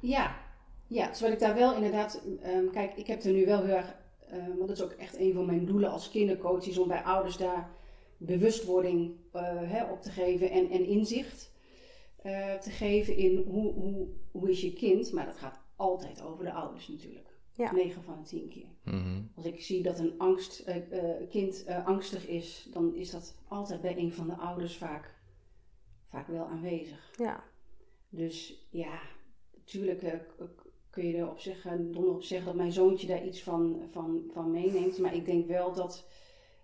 [0.00, 0.36] Ja,
[0.86, 3.94] ja, terwijl ik daar wel inderdaad, um, kijk, ik heb er nu wel heel erg,
[4.32, 7.02] um, want dat is ook echt een van mijn doelen als kindercoach, is om bij
[7.02, 7.68] ouders daar
[8.18, 11.52] bewustwording uh, hè, op te geven en, en inzicht
[12.26, 16.44] uh, te geven in hoe, hoe, hoe is je kind, maar dat gaat altijd over
[16.44, 17.26] de ouders natuurlijk.
[17.52, 17.72] Ja.
[17.72, 18.68] 9 van de 10 keer.
[18.84, 19.30] Mm-hmm.
[19.34, 20.76] Als ik zie dat een angst, uh,
[21.30, 25.14] kind angstig is, dan is dat altijd bij een van de ouders vaak,
[26.08, 27.12] vaak wel aanwezig.
[27.16, 27.44] Ja.
[28.08, 29.00] Dus ja,
[29.54, 30.04] natuurlijk
[30.90, 34.24] kun je er op zich, donder op zeggen dat mijn zoontje daar iets van, van,
[34.30, 34.98] van meeneemt.
[34.98, 36.06] Maar ik denk wel dat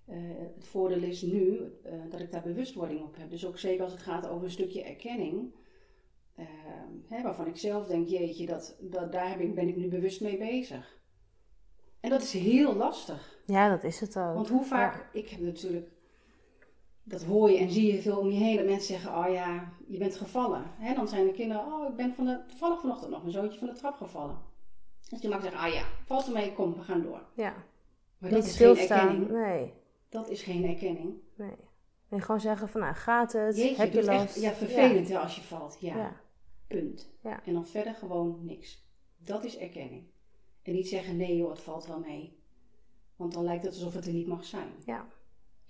[0.08, 0.16] uh,
[0.54, 3.30] het voordeel is nu uh, dat ik daar bewustwording op heb.
[3.30, 5.54] Dus ook zeker als het gaat over een stukje erkenning.
[6.38, 6.46] Uh,
[7.08, 10.38] hè, waarvan ik zelf denk, jeetje, dat, dat, daar ik, ben ik nu bewust mee
[10.38, 10.98] bezig.
[12.00, 13.42] En dat is heel lastig.
[13.46, 14.34] Ja, dat is het ook.
[14.34, 15.94] Want hoe vaak, ik heb natuurlijk
[17.04, 18.56] dat hoor je en zie je veel om je heen.
[18.56, 20.62] Dat mensen zeggen, oh ja, je bent gevallen.
[20.78, 23.58] Hè, dan zijn de kinderen, oh, ik ben van de, toevallig vanochtend nog mijn zoontje
[23.58, 24.38] van de trap gevallen.
[25.08, 27.22] Dus je mag zeggen, ah ja, valt mee, kom, we gaan door.
[27.34, 27.54] Ja.
[28.18, 29.30] Maar dat is geen erkenning.
[29.30, 29.72] Nee.
[30.14, 31.14] Dat is geen erkenning.
[31.35, 31.57] Nee.
[32.09, 33.57] En gewoon zeggen van, nou, gaat het?
[33.57, 34.24] Jeetje, heb je last?
[34.24, 35.20] Echt, ja, vervelend ja.
[35.20, 35.77] als je valt.
[35.81, 35.96] Ja.
[35.96, 36.20] ja.
[36.66, 37.11] Punt.
[37.22, 37.44] Ja.
[37.44, 38.87] En dan verder gewoon niks.
[39.16, 40.05] Dat is erkenning.
[40.62, 42.38] En niet zeggen, nee joh, het valt wel mee.
[43.16, 44.68] Want dan lijkt het alsof het er niet mag zijn.
[44.85, 45.07] Ja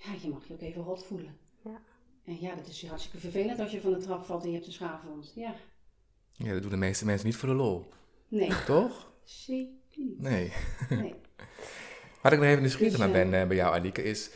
[0.04, 1.36] ja, je mag je ook even rot voelen.
[1.64, 1.82] Ja.
[2.24, 4.66] En ja, dat is hartstikke vervelend als je van de trap valt en je hebt
[4.66, 5.32] een schaafwond.
[5.34, 5.54] Ja.
[6.32, 7.84] Ja, dat doen de meeste mensen niet voor de lol.
[8.28, 8.64] Nee.
[8.64, 9.12] Toch?
[9.22, 10.20] Zeker niet.
[10.20, 10.52] Nee.
[10.88, 11.14] nee.
[12.24, 14.30] Wat ik nog even nieuwsgierig dus, naar ben uh, bij jou, Alike, is...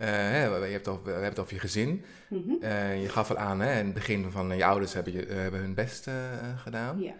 [0.00, 2.04] Uh, je hebt het over, we hebben het over je gezin.
[2.28, 2.58] Mm -hmm.
[2.62, 5.60] uh, je gaf al aan, hè, in het begin van je ouders hebben, je, hebben
[5.60, 6.08] hun best
[6.56, 7.00] gedaan.
[7.00, 7.12] Ja.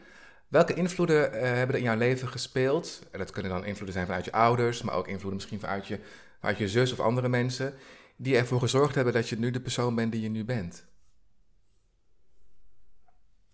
[0.49, 3.03] Welke invloeden hebben er in jouw leven gespeeld?
[3.11, 5.99] En dat kunnen dan invloeden zijn vanuit je ouders, maar ook invloeden misschien vanuit je
[6.41, 7.75] uit je zus of andere mensen,
[8.17, 10.85] die ervoor gezorgd hebben dat je nu de persoon bent die je nu bent?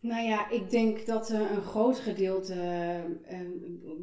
[0.00, 2.54] Nou ja, ik denk dat uh, een groot gedeelte
[3.30, 3.40] uh,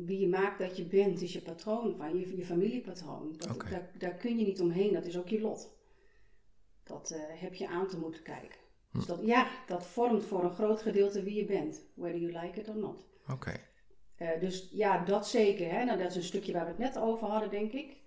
[0.06, 3.34] wie je maakt dat je bent, is je patroon van je, je familiepatroon.
[3.38, 5.78] Dat, daar, daar, kun je niet omheen, dat is ook je lot.
[6.84, 8.60] Dat uh, heb je aan te moeten kijken.
[8.92, 8.98] Hm.
[8.98, 12.60] Dus dat, ja, dat vormt voor een groot gedeelte wie je bent, whether you like
[12.60, 13.08] it or not.
[13.32, 13.54] Oké.
[14.40, 15.72] dus ja, dat zeker.
[15.72, 15.84] Hè?
[15.84, 18.04] Nou, dat is een stukje waar we het net over hadden, denk ik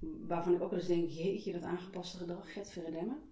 [0.00, 3.22] waarvan ik ook wel eens denk, jeetje, dat aangepaste gedrag, get verredemmen.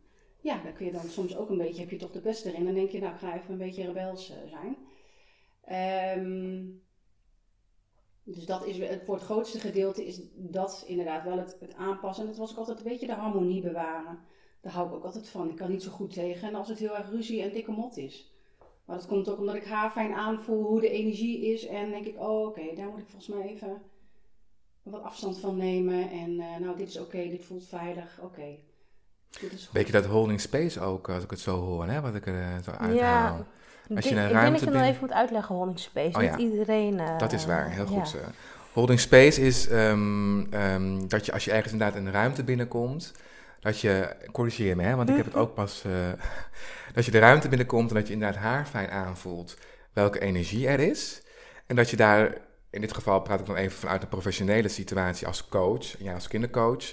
[0.40, 2.64] Ja, daar kun je dan soms ook een beetje, heb je toch de best erin.
[2.64, 4.77] Dan denk je, nou, ik ga even een beetje rebels uh, zijn.
[6.18, 6.83] Um,
[8.22, 12.24] dus dat is, voor het grootste gedeelte is dat inderdaad wel het, het aanpassen.
[12.24, 14.18] En dat was ook altijd een beetje de harmonie bewaren.
[14.61, 15.48] Daar hou ik ook altijd van.
[15.48, 17.96] Ik kan niet zo goed tegen en als het heel erg ruzie en dikke mot
[17.96, 18.33] is.
[18.85, 21.66] Maar dat komt ook omdat ik haar fijn aanvoel hoe de energie is.
[21.66, 23.83] En denk ik, oh oké, daar moet ik volgens mij even
[24.83, 26.11] wat afstand van nemen.
[26.11, 28.59] En uh, nou, dit is oké, dit voelt veilig, oké.
[29.72, 32.46] Beetje dat holding space ook, als ik het zo hoor, hè, wat ik er uh,
[32.64, 32.94] zo uithaal.
[32.94, 33.46] Ja,
[33.96, 36.16] als je een ruimte ik denk dat je nog even moet uitleggen, holding space.
[36.16, 36.36] Oh, Niet ja.
[36.36, 36.94] iedereen...
[36.94, 38.10] Uh, dat is waar, heel goed.
[38.10, 38.18] Ja.
[38.72, 43.12] Holding space is um, um, dat je als je ergens inderdaad in een ruimte binnenkomt...
[43.60, 45.92] dat je, corrigeer me hè, want ik heb het ook pas, uh,
[46.94, 49.56] dat je de ruimte binnenkomt en dat je inderdaad haar fijn aanvoelt
[49.92, 51.22] welke energie er is.
[51.66, 52.36] En dat je daar,
[52.70, 56.28] in dit geval praat ik dan even vanuit een professionele situatie als coach, ja, als
[56.28, 56.84] kindercoach,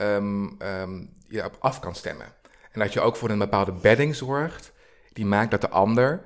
[0.00, 2.26] um, um, je op af kan stemmen.
[2.72, 4.72] En dat je ook voor een bepaalde bedding zorgt,
[5.12, 6.22] die maakt dat de ander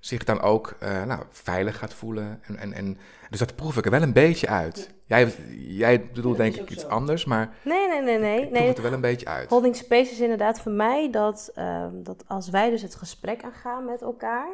[0.00, 2.40] zich dan ook uh, nou, veilig gaat voelen.
[2.42, 2.98] En, en, en,
[3.30, 4.90] dus dat proef ik er wel een beetje uit.
[5.04, 8.42] Jij, jij bedoelt denk ik iets anders, maar nee, nee, nee, nee.
[8.42, 9.50] ik proef het er wel een beetje uit.
[9.50, 13.84] Holding space is inderdaad voor mij dat, uh, dat als wij dus het gesprek aangaan
[13.84, 14.48] met elkaar,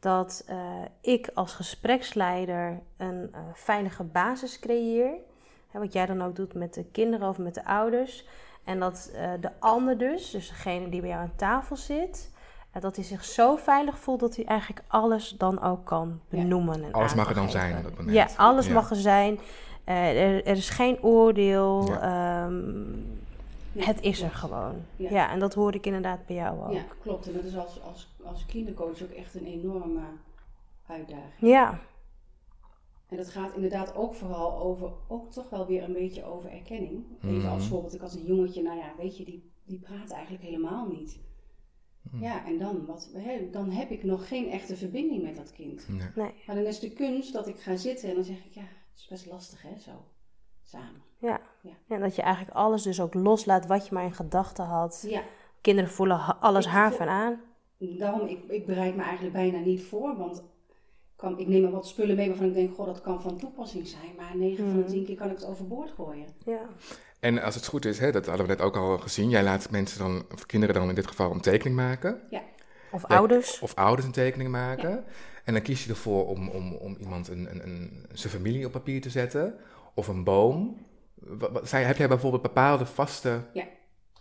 [0.00, 0.56] dat uh,
[1.00, 5.10] ik als gespreksleider een veilige basis creëer.
[5.70, 8.24] Hè, wat jij dan ook doet met de kinderen of met de ouders.
[8.64, 12.30] En dat de ander dus, dus degene die bij jou aan tafel zit,
[12.80, 16.84] dat hij zich zo veilig voelt dat hij eigenlijk alles dan ook kan benoemen.
[16.84, 18.14] En alles mag er dan zijn op dat moment.
[18.14, 19.40] Ja, alles mag er zijn.
[19.88, 21.86] Uh, er, er, is geen oordeel.
[21.86, 22.44] Ja.
[22.46, 23.20] Um,
[23.72, 24.74] het is er gewoon.
[24.96, 25.10] Ja.
[25.10, 25.30] ja.
[25.30, 26.72] en dat hoor ik inderdaad bij jou ook.
[26.72, 27.26] Ja, klopt.
[27.26, 30.00] En dat is als, als, als kindercoach ook echt een enorme
[30.86, 31.32] uitdaging.
[31.38, 31.78] Ja.
[33.08, 37.04] En dat gaat inderdaad ook vooral over, ook toch wel weer een beetje over erkenning.
[37.22, 37.46] Even Mhm.
[37.48, 40.86] als voorbeeld, ik als een jongetje, nou ja, weet je, die, die praat eigenlijk helemaal
[40.88, 41.20] niet.
[42.02, 42.22] Mhm.
[42.22, 45.88] Ja, en dan, wat, hè, dan heb ik nog geen echte verbinding met dat kind.
[45.88, 46.08] Nee.
[46.14, 46.32] Nee.
[46.46, 48.98] Maar dan is de kunst dat ik ga zitten en dan zeg ik, ja, het
[48.98, 49.90] is best lastig hè, zo,
[50.62, 51.02] samen.
[51.18, 51.40] Ja.
[51.62, 51.72] Ja.
[51.88, 55.04] En dat je eigenlijk alles dus ook loslaat wat je maar in gedachten had.
[55.08, 55.22] Ja,
[55.60, 57.40] Kinderen voelen alles Ik haar van aan.
[57.78, 60.44] daarom, ik, ik bereid me eigenlijk bijna niet voor, want
[61.18, 63.86] kan, ik neem er wat spullen mee waarvan ik denk, goh, dat kan van toepassing
[63.88, 64.10] zijn.
[64.16, 64.90] Maar 9 van de Mhm.
[64.90, 66.26] 10 keer kan ik het overboord gooien.
[66.44, 66.60] Ja.
[67.20, 69.70] En als het goed is, hè, dat hadden we net ook al gezien, jij laat
[69.70, 72.20] mensen dan, of kinderen dan in dit geval een tekening maken.
[72.90, 73.58] Of Ja, ouders.
[73.60, 75.04] Of ouders een tekening maken.
[75.44, 78.72] En dan kies je ervoor om, om, om iemand een, een, een, zijn familie op
[78.72, 79.54] papier te zetten.
[79.94, 80.86] Of een boom.
[81.14, 83.40] Wat, wat- zijn- heb jij bijvoorbeeld bepaalde vaste...
[83.52, 83.64] Ja.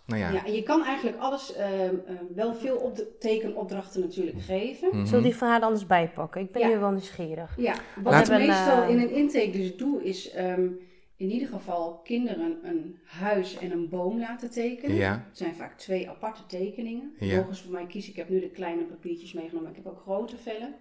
[0.08, 0.32] Nou ja.
[0.32, 0.46] Ja.
[0.46, 1.72] en je kan eigenlijk alles, ehm,
[2.06, 4.88] ehm, wel veel op de tekenopdrachten natuurlijk geven.
[4.88, 5.06] Mhm.
[5.06, 6.41] Zullen we die van haar anders bijpakken?
[6.41, 6.67] Ik ben Ja.
[6.67, 7.56] nu wel nieuwsgierig.
[7.58, 10.67] Ja, wat Laten ik meestal eh, in een intake dus doe, is ehm,
[11.15, 14.96] in ieder geval kinderen een huis en een boom laten tekenen.
[14.96, 15.24] Ja.
[15.28, 17.13] Het zijn vaak twee aparte tekeningen.
[17.20, 17.38] Ja.
[17.39, 18.12] Mogen ze voor mij kiezen.
[18.12, 20.74] Ik heb nu de kleine papiertjes meegenomen, maar ik heb ook grote vellen.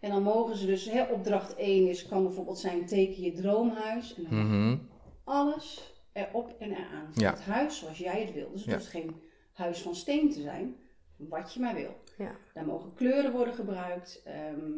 [0.00, 4.14] En dan mogen ze dus, hè, opdracht 1 is, kan bijvoorbeeld zijn teken je droomhuis.
[4.16, 4.76] En dan Mhm.
[5.24, 7.08] alles erop en eraan.
[7.14, 7.30] Ja.
[7.30, 8.50] Het huis zoals jij het wil.
[8.50, 8.76] Dus het Ja.
[8.76, 10.76] hoeft geen huis van steen te zijn,
[11.16, 11.94] wat je maar wil.
[12.18, 12.30] Ja.
[12.54, 14.22] Daar mogen kleuren worden gebruikt.
[14.24, 14.70] Ehm,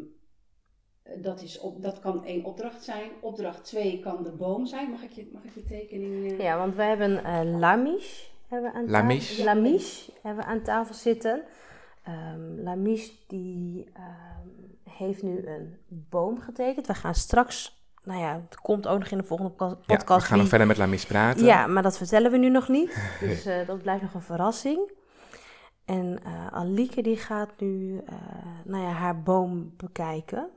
[1.23, 3.11] dat, is op, dat kan één opdracht zijn.
[3.21, 4.91] Opdracht 2 kan de boom zijn.
[4.91, 6.31] Mag ik je, mag ik je tekening?
[6.33, 6.39] eh?
[6.41, 9.29] Ja, want we hebben eh Lamish hebben we aan Lamish.
[9.29, 9.45] tafel.
[9.45, 11.43] Lamish hebben we aan tafel zitten.
[12.05, 14.49] Ehm Lamish die ehm,
[14.91, 16.87] heeft nu een boom getekend.
[16.87, 17.78] We gaan straks,
[18.09, 20.23] nou ja, het komt ook nog in de volgende po- Ja, podcast.
[20.23, 21.45] we gaan nog verder met Lamis praten.
[21.45, 22.97] Ja, maar dat vertellen we nu nog niet.
[23.21, 24.91] Dus eh, dat blijft nog een verrassing.
[25.85, 28.15] En eh Alieke die gaat nu eh,
[28.65, 30.49] nou ja, haar boom bekijken.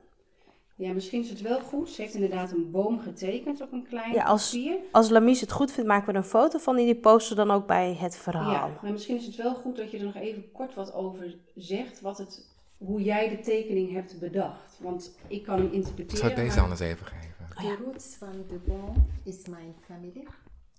[0.76, 1.88] Ja, misschien is het wel goed.
[1.90, 4.76] Ze heeft inderdaad een boom getekend op een klein Ja, als- papier.
[4.92, 7.50] Als Lamish het goed vindt, maken we er een foto van en die posten dan
[7.50, 8.50] ook bij het verhaal.
[8.52, 11.36] Ja, maar misschien is het wel goed dat je er nog even kort wat over
[11.54, 12.00] zegt.
[12.00, 12.46] Wat het,
[12.78, 14.78] hoe jij de tekening hebt bedacht.
[14.80, 16.18] Want ik kan hem Ik interpreteren.
[16.24, 17.31] zou deze maar- anders even geven.
[17.54, 20.28] The roots van de boom is mijn familie.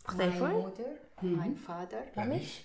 [0.02, 0.62] Wacht mijn even hoor.
[0.62, 1.36] moeder, Mhm.
[1.36, 2.04] mijn vader.
[2.16, 2.60] Lamish?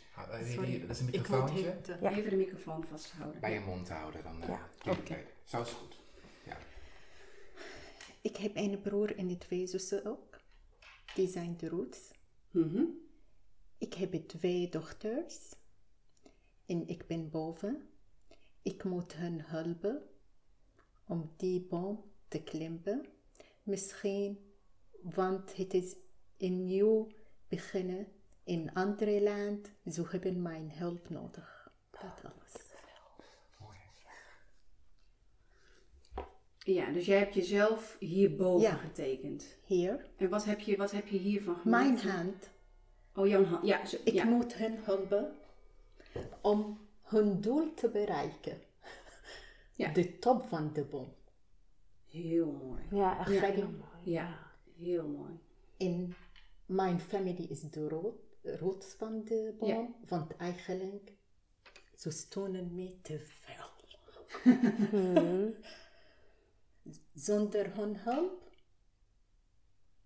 [0.45, 1.65] Sorry, dat is een ik moet microfoontje.
[1.71, 1.89] het...
[1.89, 2.11] eh, Ja.
[2.11, 3.41] Even de microfoon vasthouden.
[3.41, 4.43] Bij je mond houden dan.
[4.43, 4.91] eh, Ja.
[4.93, 5.25] Oké.
[5.45, 5.97] Zo is goed.
[8.21, 10.39] Ik heb een broer en twee zussen ook.
[11.15, 11.99] Die zijn de roots.
[12.51, 12.83] Mhm.
[13.79, 15.37] Ik heb twee dochters.
[16.67, 17.89] En ik ben boven.
[18.63, 20.03] Ik moet hen helpen
[21.07, 23.05] om die boom te klimmen.
[23.69, 24.39] Misschien,
[25.03, 25.97] want het is
[26.39, 27.07] een nieuw
[27.49, 28.07] beginnen
[28.45, 29.71] in een ander land.
[29.93, 31.71] Ze hebben mijn hulp nodig.
[31.91, 32.67] Dat alles.
[36.59, 38.75] Ja, dus jij hebt jezelf hierboven Ja.
[38.77, 39.57] getekend.
[39.65, 42.17] Hier, En wat heb je, wat heb je hiervan mijn gemaakt?
[42.17, 42.51] hand.
[43.15, 43.67] Oh, jouw hand.
[43.67, 44.25] Ja, zo, Ik ja.
[44.25, 45.35] moet hen helpen
[46.41, 48.61] om hun doel te bereiken.
[49.75, 49.93] Ja.
[49.93, 51.15] De top van de boom.
[52.09, 52.83] Heel mooi.
[52.91, 53.41] Ja, echt Ja.
[53.51, 54.11] heel mooi.
[54.11, 55.39] Ja, heel mooi.
[55.77, 56.15] En
[56.67, 59.95] mijn familie is de root, roots van de boom.
[60.09, 61.13] Want eigenlijk,
[61.97, 63.67] ze steunen me te veel.
[67.15, 68.51] Zonder hun hulp,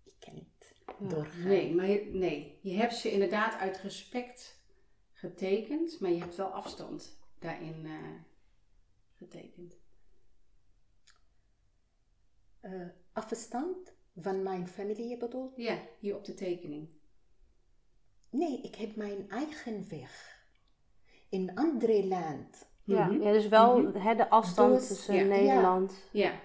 [0.03, 0.75] ik kan niet
[1.09, 1.47] doorgaan.
[1.47, 4.61] Nee, maar je, nee, je hebt ze inderdaad uit respect
[5.11, 7.93] getekend, maar je hebt wel afstand daarin eh,
[9.15, 9.77] getekend.
[12.63, 12.71] Eh,
[13.13, 16.87] afstand van mijn familie bedoel Ja, hier op de tekening.
[18.29, 20.41] Nee, ik heb mijn eigen weg.
[21.29, 22.67] In een ander land.
[22.83, 23.21] Ja, Mhm.
[23.21, 23.97] ja dus wel Mhm.
[23.97, 25.23] hè, de afstand Dus, tussen ja.
[25.23, 25.93] Nederland.
[26.11, 26.39] Ja,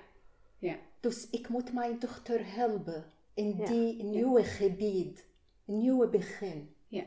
[0.59, 0.77] ja.
[1.01, 3.05] Dus ik moet mijn dochter helpen
[3.35, 3.67] in Ja.
[3.67, 5.27] die nieuwe gebied.
[5.67, 6.75] Een nieuwe begin.
[6.89, 7.05] ja.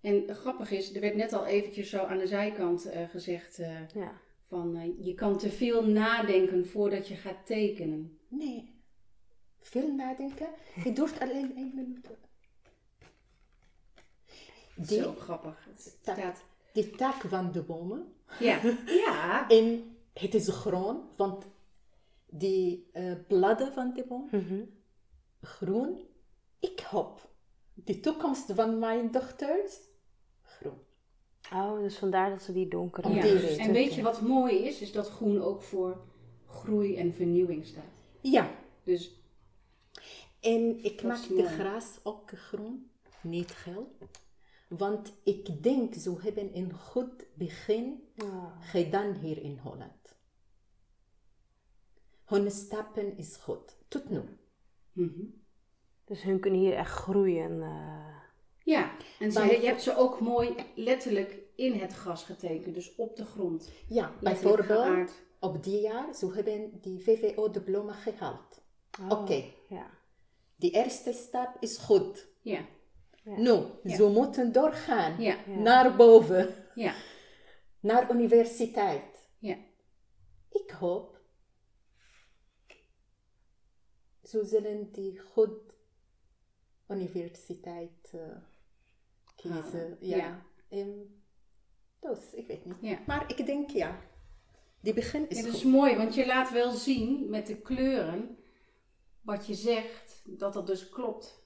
[0.00, 3.88] En grappig is, er werd net al eventjes zo aan de zijkant eh, gezegd eh,
[3.88, 4.12] Ja.
[4.52, 8.18] Van eh, je kan te veel nadenken voordat je gaat tekenen.
[8.28, 8.74] Nee.
[9.60, 10.48] Veel nadenken.
[10.74, 12.06] Het duurt alleen één minuut.
[14.76, 15.64] Die, Zo grappig.
[15.68, 16.16] Het Tak.
[16.16, 18.12] staat, die tak van de bomen.
[18.40, 18.60] ja,
[19.06, 21.44] ja, En het is groen, want
[22.26, 24.60] die eh, bladeren van de boom, Mhm.
[25.40, 26.00] groen.
[26.58, 27.28] Ik hoop
[27.74, 29.76] de toekomst van mijn dochters.
[31.52, 33.08] Oh, dus vandaar dat ze die donkere...
[33.14, 33.22] Ja.
[33.22, 33.56] die.
[33.56, 34.80] En weet je wat mooi is?
[34.80, 36.00] Is dat groen ook voor
[36.46, 37.84] groei en vernieuwing staat.
[38.20, 38.50] Ja,
[38.84, 39.20] Dus
[40.40, 43.96] en ik maak de gras ook groen, niet geel.
[44.68, 48.60] Want ik denk, ze hebben een goed begin Ah.
[48.60, 50.14] gedaan hier in Holland.
[52.24, 54.20] Hun stappen is goed, tot nu.
[54.92, 55.24] mhm.
[56.04, 57.62] Dus hun kunnen hier echt groeien.
[57.62, 58.20] eh.
[58.64, 63.16] Ja, en ze, je hebt ze ook mooi letterlijk in het gras getekend, dus op
[63.16, 63.70] de grond.
[63.88, 65.12] Ja, bijvoorbeeld geaard.
[65.40, 68.62] op die jaar, ze hebben die VVO-diploma gehaald.
[69.00, 69.90] Oh, Oké, Ja.
[70.56, 72.26] die eerste stap is goed.
[72.40, 72.64] Ja,
[73.24, 73.96] Nu, Ja.
[73.96, 75.54] ze moeten doorgaan ja, Ja.
[75.54, 76.94] naar boven, ja,
[77.80, 79.28] naar universiteit.
[79.38, 79.56] ja.
[80.50, 81.20] Ik hoop,
[84.22, 85.72] ze zullen die goed
[86.88, 88.36] universiteit eh,
[89.36, 89.92] kiezen.
[90.00, 90.44] Ah, ja.
[90.68, 90.86] ja.
[92.00, 92.76] Dus, ik weet niet.
[92.80, 92.98] Ja.
[93.06, 94.00] Maar ik denk ja,
[94.80, 95.70] die begin is Ja, dat is goed.
[95.70, 98.36] mooi, want je laat wel zien met de kleuren
[99.20, 101.40] wat je zegt, dat dat dus klopt.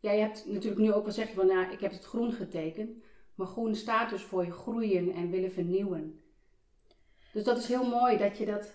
[0.00, 3.02] Jij hebt natuurlijk nu ook wel zeg je van, nou, ik heb het groen getekend,
[3.34, 6.20] maar groen staat dus voor je groeien en willen vernieuwen.
[7.32, 8.72] Dus dat is heel mooi dat je dat.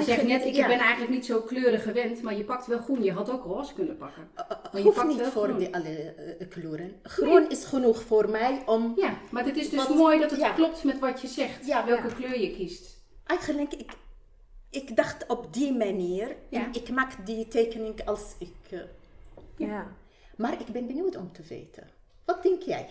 [0.00, 0.66] Je zegt net, ik ja.
[0.66, 3.02] ben eigenlijk niet zo kleurig gewend, maar je pakt wel groen.
[3.02, 4.28] Je had ook roze kunnen pakken.
[4.36, 5.58] Uh, Maar je hoeft pakt niet wel voor groen.
[5.58, 7.00] die alle eh, kleuren.
[7.02, 10.40] Groen is genoeg voor mij om Ja, maar het is dus Wat- mooi dat het
[10.40, 10.52] ja.
[10.52, 12.14] klopt met wat je zegt, Ja, welke ja.
[12.14, 13.02] kleur je kiest.
[13.26, 13.92] Eigenlijk, ik,
[14.70, 16.36] ik dacht op die manier.
[16.48, 16.64] Ja.
[16.64, 18.54] En ik maak die tekening als ik...
[18.70, 18.78] eh,
[19.56, 19.86] Ja.
[20.36, 21.90] maar ik ben benieuwd om te weten.
[22.24, 22.88] Wat denk jij?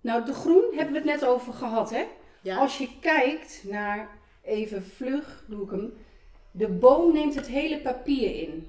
[0.00, 2.06] Nou, de groen hebben we het net over gehad, hè?
[2.42, 2.56] Ja?
[2.58, 4.17] Als je kijkt naar,
[4.48, 5.92] even vlug doe ik hem,
[6.50, 8.66] de boom neemt het hele papier in.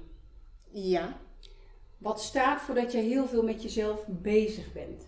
[0.70, 1.16] Ja,
[1.98, 5.06] Wat staat voor dat je heel veel met jezelf bezig bent.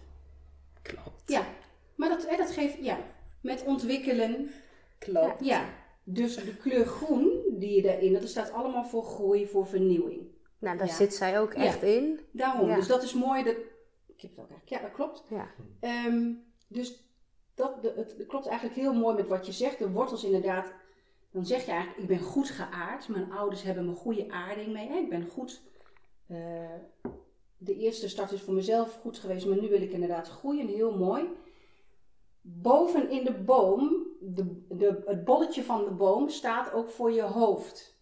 [0.82, 1.22] klopt.
[1.26, 1.46] Ja,
[1.94, 2.98] maar dat, hè, dat geeft, ja,
[3.40, 4.50] met ontwikkelen,
[4.98, 5.44] Klopt.
[5.44, 5.64] ja.
[6.04, 10.20] Dus de kleur groen die je daarin, dat staat allemaal voor groei, voor vernieuwing.
[10.58, 10.92] Nou, daar Ja.
[10.92, 11.62] zit zij ook Ja.
[11.62, 12.20] echt in.
[12.32, 12.74] Daarom, Ja.
[12.76, 13.42] dus dat is mooi.
[13.44, 13.56] Dat,
[14.06, 15.24] ik heb het ook eigenlijk, ja, dat klopt.
[15.30, 15.48] Ja.
[15.80, 16.30] Ehm,
[16.68, 17.02] dus
[17.54, 19.78] dat, de, het, klopt eigenlijk heel mooi met wat je zegt.
[19.78, 20.72] De wortels inderdaad,
[21.30, 23.08] dan zeg je eigenlijk, ik ben goed geaard.
[23.08, 24.88] Mijn ouders hebben me goede aarding mee.
[24.88, 25.62] Ik ben goed.
[26.26, 26.36] eh,
[27.58, 30.66] de eerste start is voor mezelf goed geweest, maar nu wil ik inderdaad groeien.
[30.66, 31.28] Heel mooi.
[32.40, 37.22] Boven in de boom, de, de, het bolletje van de boom, staat ook voor je
[37.22, 38.00] hoofd.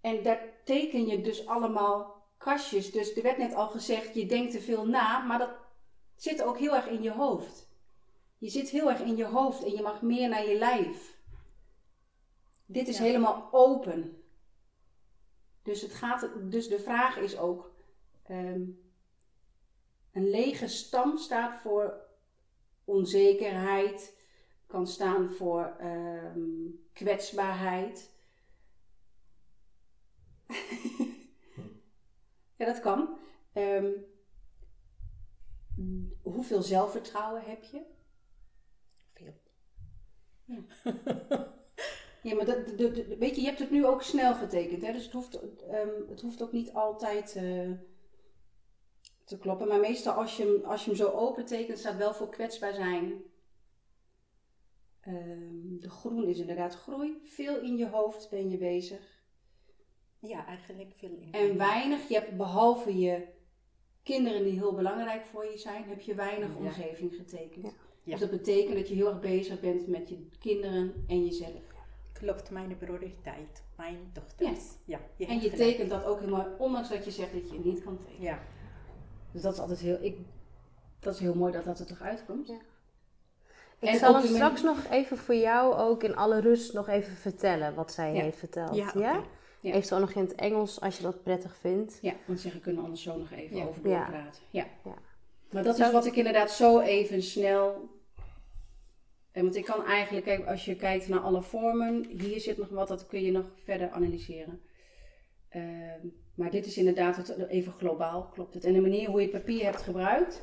[0.00, 2.90] En daar teken je dus allemaal kastjes.
[2.90, 5.50] Dus er werd net al gezegd, je denkt te veel na, maar dat
[6.16, 7.63] zit ook heel erg in je hoofd.
[8.44, 11.18] Je zit heel erg in je hoofd en je mag meer naar je lijf.
[12.66, 13.02] Dit is Ja.
[13.02, 14.22] helemaal open.
[15.62, 17.74] Dus, het gaat, dus de vraag is ook,
[18.22, 18.62] ehm,
[20.12, 22.06] een lege stam staat voor
[22.84, 24.16] onzekerheid,
[24.66, 28.14] kan staan voor ehm, kwetsbaarheid.
[32.58, 33.18] ja, dat kan.
[33.52, 33.90] Ehm,
[36.22, 37.92] hoeveel zelfvertrouwen heb je?
[40.46, 40.64] Veel.
[42.22, 44.92] Ja, maar dat, de, de- weet je, je hebt het nu ook snel getekend, hè?
[44.92, 47.70] dus het hoeft, ehm, het hoeft ook niet altijd eh,
[49.24, 49.68] te kloppen.
[49.68, 52.74] Maar meestal als je, hem- als je hem zo open tekent, staat wel voor kwetsbaar
[52.74, 53.22] zijn.
[55.00, 57.18] Ehm, de groen is inderdaad groei.
[57.22, 59.22] Veel in je hoofd ben je bezig.
[60.18, 61.32] Ja, eigenlijk veel in.
[61.32, 63.26] En weinig, je hebt behalve je
[64.02, 66.54] kinderen die heel belangrijk voor je zijn, heb je weinig Ja.
[66.56, 67.64] omgeving getekend.
[67.64, 67.72] Ja.
[68.04, 68.10] Ja.
[68.10, 71.62] Dus dat betekent dat je heel erg bezig bent met je kinderen en jezelf.
[72.12, 73.62] Klopt, mijn prioriteit.
[73.76, 74.60] Mijn dochters.
[74.84, 74.98] Ja.
[75.16, 75.56] je En je gelijk.
[75.56, 78.22] tekent dat ook helemaal, ondanks dat je zegt dat je het niet kan tekenen.
[78.22, 78.38] Ja.
[79.32, 80.16] Dus dat is altijd heel, ik,
[81.00, 82.46] dat is heel mooi dat dat er toch uitkomt.
[82.46, 82.58] Ja.
[83.78, 87.12] Ik En zal hem straks nog even voor jou ook in alle rust nog even
[87.16, 88.22] vertellen wat zij Ja.
[88.22, 88.74] heeft verteld.
[88.74, 89.16] Ja, Ja?
[89.18, 89.26] oké.
[89.60, 89.72] Ja.
[89.72, 91.98] Eventueel nog in het Engels als je dat prettig vindt.
[92.02, 93.64] Ja, want zeggen kunnen we anders zo nog even Ja.
[93.64, 93.98] over Ja.
[93.98, 94.42] doorpraten.
[94.50, 94.66] Ja.
[94.84, 94.94] Ja.
[95.50, 97.88] Maar dat Zou- is wat ik inderdaad zo even snel...
[99.34, 102.68] En want ik kan eigenlijk, kijk, als je kijkt naar alle vormen, hier zit nog
[102.68, 104.60] wat, dat kun je nog verder analyseren.
[105.48, 106.00] Ehm,
[106.34, 108.64] maar dit is inderdaad het, even globaal, klopt het.
[108.64, 110.42] En de manier hoe je papier hebt gebruikt,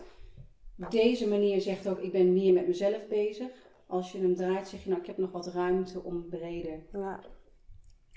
[0.89, 3.49] deze manier zegt ook, ik ben meer met mezelf bezig.
[3.87, 6.79] Als je hem draait, zeg je, nou, ik heb nog wat ruimte om breder.
[6.91, 7.23] Ja.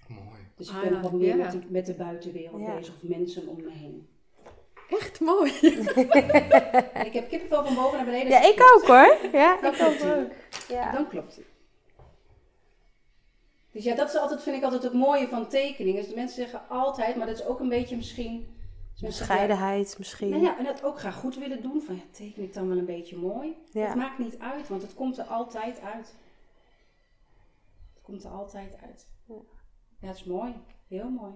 [0.08, 0.38] Mooi.
[0.56, 1.44] Dus ik Ah, ben nog wat meer ja.
[1.44, 2.76] met, de, met de buitenwereld Ja.
[2.76, 4.08] bezig, of mensen om me heen.
[4.98, 5.50] Echt mooi.
[7.08, 8.28] Ik heb kippenvel van boven naar beneden.
[8.28, 9.16] ja, ik ook hoor.
[9.32, 10.08] Ja, Dat ik klopt, ook.
[10.08, 10.16] ja.
[10.20, 10.32] ook.
[10.68, 10.92] Ja.
[10.92, 11.44] Dan klopt het.
[13.70, 16.00] Dus ja, dat is altijd, vind ik altijd het mooie van tekeningen.
[16.00, 18.52] Dus de mensen zeggen altijd, maar dat is ook een beetje misschien...
[19.00, 20.28] Bescheidenheid misschien.
[20.28, 21.82] Nou ja, en dat ook graag goed willen doen.
[21.82, 23.56] Van ja, teken ik dan wel een beetje mooi?
[23.70, 23.86] Ja.
[23.86, 26.14] Het maakt niet uit, want het komt er altijd uit.
[27.94, 29.06] Het komt er altijd uit.
[29.26, 29.34] Ja.
[30.00, 30.54] Ja, het is mooi.
[30.88, 31.32] Heel mooi.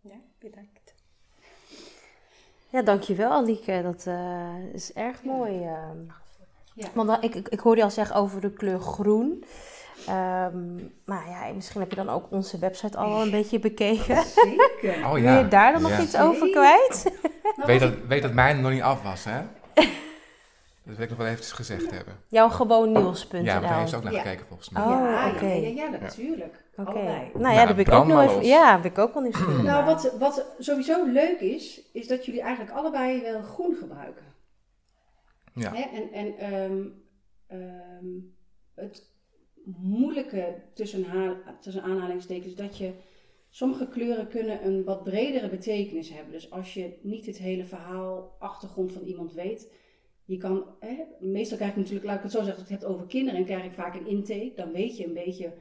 [0.00, 0.91] Ja, bedankt.
[2.72, 3.80] Ja, dankjewel Alieke.
[3.82, 5.62] Dat eh, is erg mooi.
[5.64, 5.96] ehm.
[6.74, 6.86] Ja.
[6.94, 9.44] Want dan- ik, ik, ik hoorde je al zeggen over de kleur groen.
[10.06, 14.22] Ehm, nou ja, misschien heb je dan ook onze website al een beetje bekeken.
[14.24, 15.04] Zeker.
[15.04, 15.38] Oh Wil ja.
[15.38, 16.00] je daar dan nog Ja.
[16.00, 17.12] iets over kwijt?
[17.66, 19.40] Weet dat, weet dat mijn nog niet af was, hè?
[20.84, 22.14] Dat wil ik nog wel eventjes gezegd hebben.
[22.28, 23.42] Jouw gewoon nieuws.nl.
[23.42, 24.20] Ja, maar daar heeft ze ook naar Ja.
[24.22, 24.82] gekeken volgens mij.
[24.82, 25.46] Oh, ja, oké.
[25.46, 26.64] ja, ja, ja, natuurlijk.
[26.76, 26.90] Oké.
[26.90, 27.18] Allebei.
[27.18, 28.44] Nou ja, Nou, daar ben ik ook nog even.
[28.44, 29.62] Ja, ben ik ook wel nieuwsgierig.
[29.62, 34.24] Nou, wat, wat sowieso leuk is, is dat jullie eigenlijk allebei wel groen gebruiken.
[35.54, 35.72] Ja.
[35.74, 35.82] Hè?
[35.82, 36.82] En, en ehm,
[37.46, 38.06] ehm,
[38.74, 39.10] het
[39.64, 42.92] moeilijke tussen, haal- tussen aanhalingstekens is dat je
[43.50, 46.32] sommige kleuren kunnen een wat bredere betekenis hebben.
[46.32, 49.72] Dus als je niet het hele verhaal, achtergrond van iemand weet,
[50.24, 52.82] je kan, hè, meestal krijg ik natuurlijk, laat ik het zo zeggen, als ik het
[52.82, 55.52] heb over kinderen, en krijg ik vaak een intake, dan weet je een beetje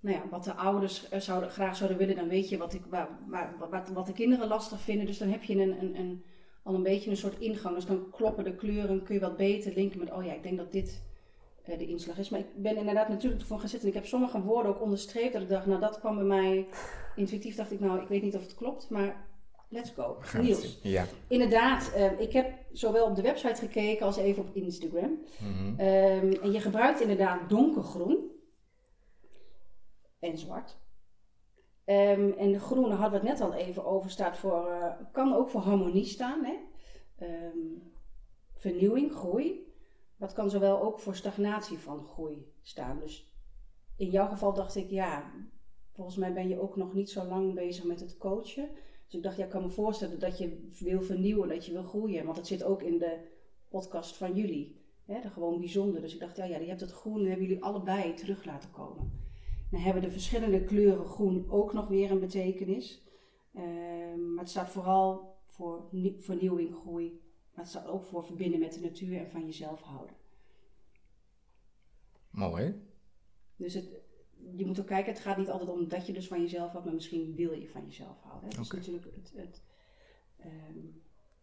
[0.00, 2.82] nou ja, wat de ouders eh, zouden, graag zouden willen, dan weet je wat, ik,
[3.70, 5.06] wat, wat de kinderen lastig vinden.
[5.06, 6.24] Dus dan heb je een, een, een,
[6.62, 7.74] al een beetje een soort ingang.
[7.74, 10.56] Dus dan kloppen de kleuren, kun je wat beter linken met, oh ja, ik denk
[10.56, 11.02] dat dit
[11.64, 12.28] eh, de inslag is.
[12.28, 13.88] Maar ik ben inderdaad natuurlijk ervoor gaan zitten.
[13.88, 15.32] En ik heb sommige woorden ook onderstreept.
[15.32, 16.66] Dat ik dacht, nou dat kwam bij mij
[17.16, 17.56] intuïtief.
[17.56, 19.28] Dacht ik, nou ik weet niet of het klopt, maar
[19.70, 20.16] let's go.
[20.40, 20.78] Niels.
[20.82, 21.06] Ja.
[21.28, 25.18] inderdaad, eh, ik heb zowel op de website gekeken als even op Instagram.
[25.38, 25.80] Mhm.
[25.80, 28.30] Ehm, en je gebruikt inderdaad donkergroen
[30.18, 30.78] en zwart.
[31.84, 35.34] Ehm, en de groene hadden we het net al even over, staat voor, eh, kan
[35.34, 36.44] ook voor harmonie staan.
[36.44, 36.56] Hè?
[37.16, 37.58] Ehm,
[38.54, 39.68] vernieuwing, groei.
[40.16, 42.98] Dat kan zowel ook voor stagnatie van groei staan.
[42.98, 43.32] Dus
[43.96, 45.32] in jouw geval dacht ik, ja,
[45.92, 48.68] volgens mij ben je ook nog niet zo lang bezig met het coachen.
[49.10, 51.82] Dus ik dacht, ja, ik kan me voorstellen dat je wil vernieuwen, dat je wil
[51.82, 52.24] groeien.
[52.24, 53.18] Want dat zit ook in de
[53.68, 54.78] podcast van jullie.
[55.04, 56.00] Hè, de gewoon bijzonder.
[56.00, 59.12] Dus ik dacht, ja, ja, je hebt het groen, hebben jullie allebei terug laten komen.
[59.70, 63.02] Dan hebben de verschillende kleuren groen ook nog weer een betekenis.
[63.54, 67.20] Ehm, maar het staat vooral voor nie- vernieuwing, groei.
[67.54, 70.16] Maar het staat ook voor verbinden met de natuur en van jezelf houden.
[72.30, 72.74] Mooi.
[73.56, 73.99] Dus het,
[74.56, 76.84] je moet ook kijken, het gaat niet altijd om dat je dus van jezelf houdt,
[76.84, 78.48] maar misschien wil je van jezelf houden.
[78.50, 78.56] hè.
[78.56, 79.32] Dat is natuurlijk het.
[79.34, 79.62] het
[80.38, 80.78] ehm,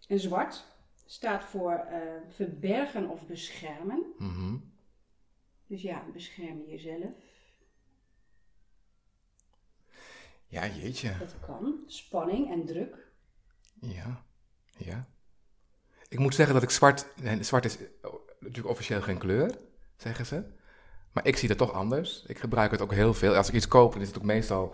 [0.07, 0.65] en zwart
[1.05, 4.05] staat voor eh, verbergen of beschermen.
[4.17, 4.57] Mhm.
[5.67, 7.15] Dus ja, bescherm jezelf.
[10.47, 11.17] Ja, jeetje.
[11.19, 11.83] Dat kan.
[11.85, 13.11] Spanning en druk.
[13.79, 14.25] Ja.
[14.77, 15.07] Ja.
[16.09, 17.07] Ik moet zeggen dat ik zwart...
[17.21, 19.57] nee, zwart is eh, natuurlijk officieel geen kleur,
[19.97, 20.43] zeggen ze.
[21.17, 22.23] Maar ik zie dat toch anders.
[22.27, 23.35] Ik gebruik het ook heel veel.
[23.35, 24.73] Als ik iets koop, dan is het ook meestal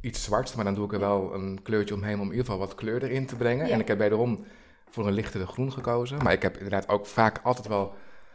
[0.00, 0.54] iets zwarts.
[0.54, 3.02] Maar dan doe ik er wel een kleurtje omheen om in ieder geval wat kleur
[3.02, 3.66] erin te brengen.
[3.66, 3.72] Ja.
[3.72, 4.44] En ik heb wederom
[4.88, 6.22] voor een lichtere groen gekozen.
[6.22, 7.92] Maar ik heb inderdaad ook vaak altijd wel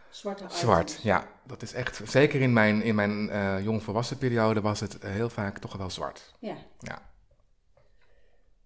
[0.09, 0.59] Zwarte items.
[0.59, 0.99] zwart.
[1.03, 2.01] Ja, dat is echt...
[2.05, 6.33] Zeker in mijn, in mijn eh jongvolwassen periode was het heel vaak toch wel zwart.
[6.39, 6.55] Ja.
[6.79, 7.01] Ja.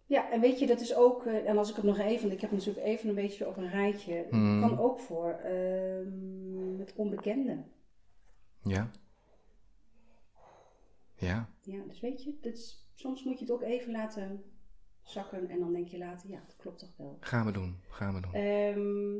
[0.06, 2.42] Ja, en weet je, dat is ook, eh, en als ik het nog even, ik
[2.42, 4.62] heb natuurlijk even een beetje op een rijtje, Hmm.
[4.62, 7.58] kan ook voor ehm, het onbekende.
[8.64, 8.90] Ja.
[11.16, 11.50] Ja.
[11.62, 14.44] Ja, dus weet je, is, soms moet je het ook even laten
[15.04, 17.18] zakken en dan denk je later, ja, dat klopt toch wel.
[17.20, 17.80] Gaan we doen.
[17.90, 18.34] Gaan we doen.
[18.34, 19.18] Ehm,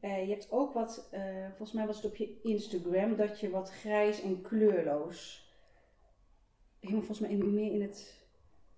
[0.00, 3.50] eh, je hebt ook wat, eh, volgens mij was het op je Instagram, dat je
[3.50, 5.50] wat grijs en kleurloos,
[6.80, 8.14] helemaal volgens mij in- meer in het,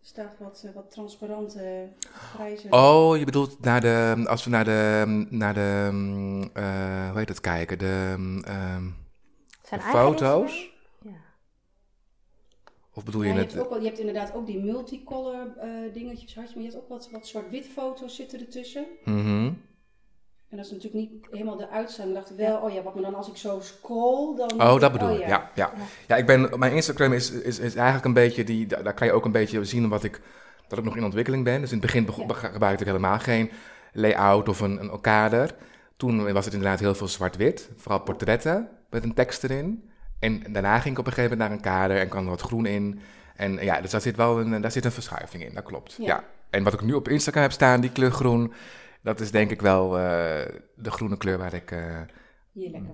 [0.00, 2.68] staat wat, eh, wat transparante grijze.
[2.70, 6.40] Oh, je bedoelt naar de, als we naar de, naar de, mm,
[7.08, 8.90] hoe heet het kijken, de, mm, ehm,
[9.68, 10.70] Zijn foto's?
[11.02, 11.10] Ja.
[12.94, 16.34] Of bedoel Ja, je je, hebt wel, je hebt inderdaad ook die multicolor eh, dingetjes,
[16.34, 18.86] had je, maar je hebt ook wat, wat zwart-wit foto's zitten ertussen.
[19.04, 19.52] Mhm.
[20.48, 22.18] En dat is natuurlijk niet helemaal de uitzending.
[22.18, 24.62] Ik dacht wel, oh ja, wat me dan als ik zo scroll, dan...
[24.62, 25.26] Oh, dat bedoel ik.
[25.26, 25.50] ja.
[25.54, 25.72] Ja,
[26.08, 26.16] ja.
[26.16, 29.24] ik ben, mijn Instagram is, is, is eigenlijk een beetje die, daar kan je ook
[29.24, 30.20] een beetje zien wat ik,
[30.68, 31.60] dat ik nog in ontwikkeling ben.
[31.60, 32.34] Dus in het begin Ja.
[32.34, 33.50] gebruikte ik helemaal geen
[33.92, 35.54] layout of een, een kader.
[35.96, 39.90] Toen was het inderdaad heel veel zwart-wit, vooral portretten met een tekst erin.
[40.18, 42.40] En daarna ging ik op een gegeven moment naar een kader en kwam er wat
[42.40, 43.00] groen in.
[43.36, 45.96] En ja, dus daar zit wel een, daar zit een verschuiving in, dat klopt.
[45.98, 46.04] Ja.
[46.06, 46.24] Ja.
[46.50, 48.52] En wat ik nu op Instagram heb staan, die kleur groen,
[49.02, 50.02] dat is denk ik wel eh,
[50.74, 52.00] de groene kleur waar ik eh,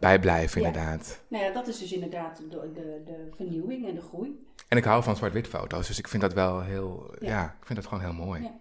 [0.00, 0.66] bij blijf, Ja.
[0.66, 1.22] inderdaad.
[1.28, 4.46] Nou ja, dat is dus inderdaad de, de, de vernieuwing en de groei.
[4.68, 7.44] En ik hou van zwart-wit foto's, dus ik vind dat wel heel, ja, Ja.
[7.60, 8.42] ik vind dat gewoon heel mooi.
[8.42, 8.52] Ja.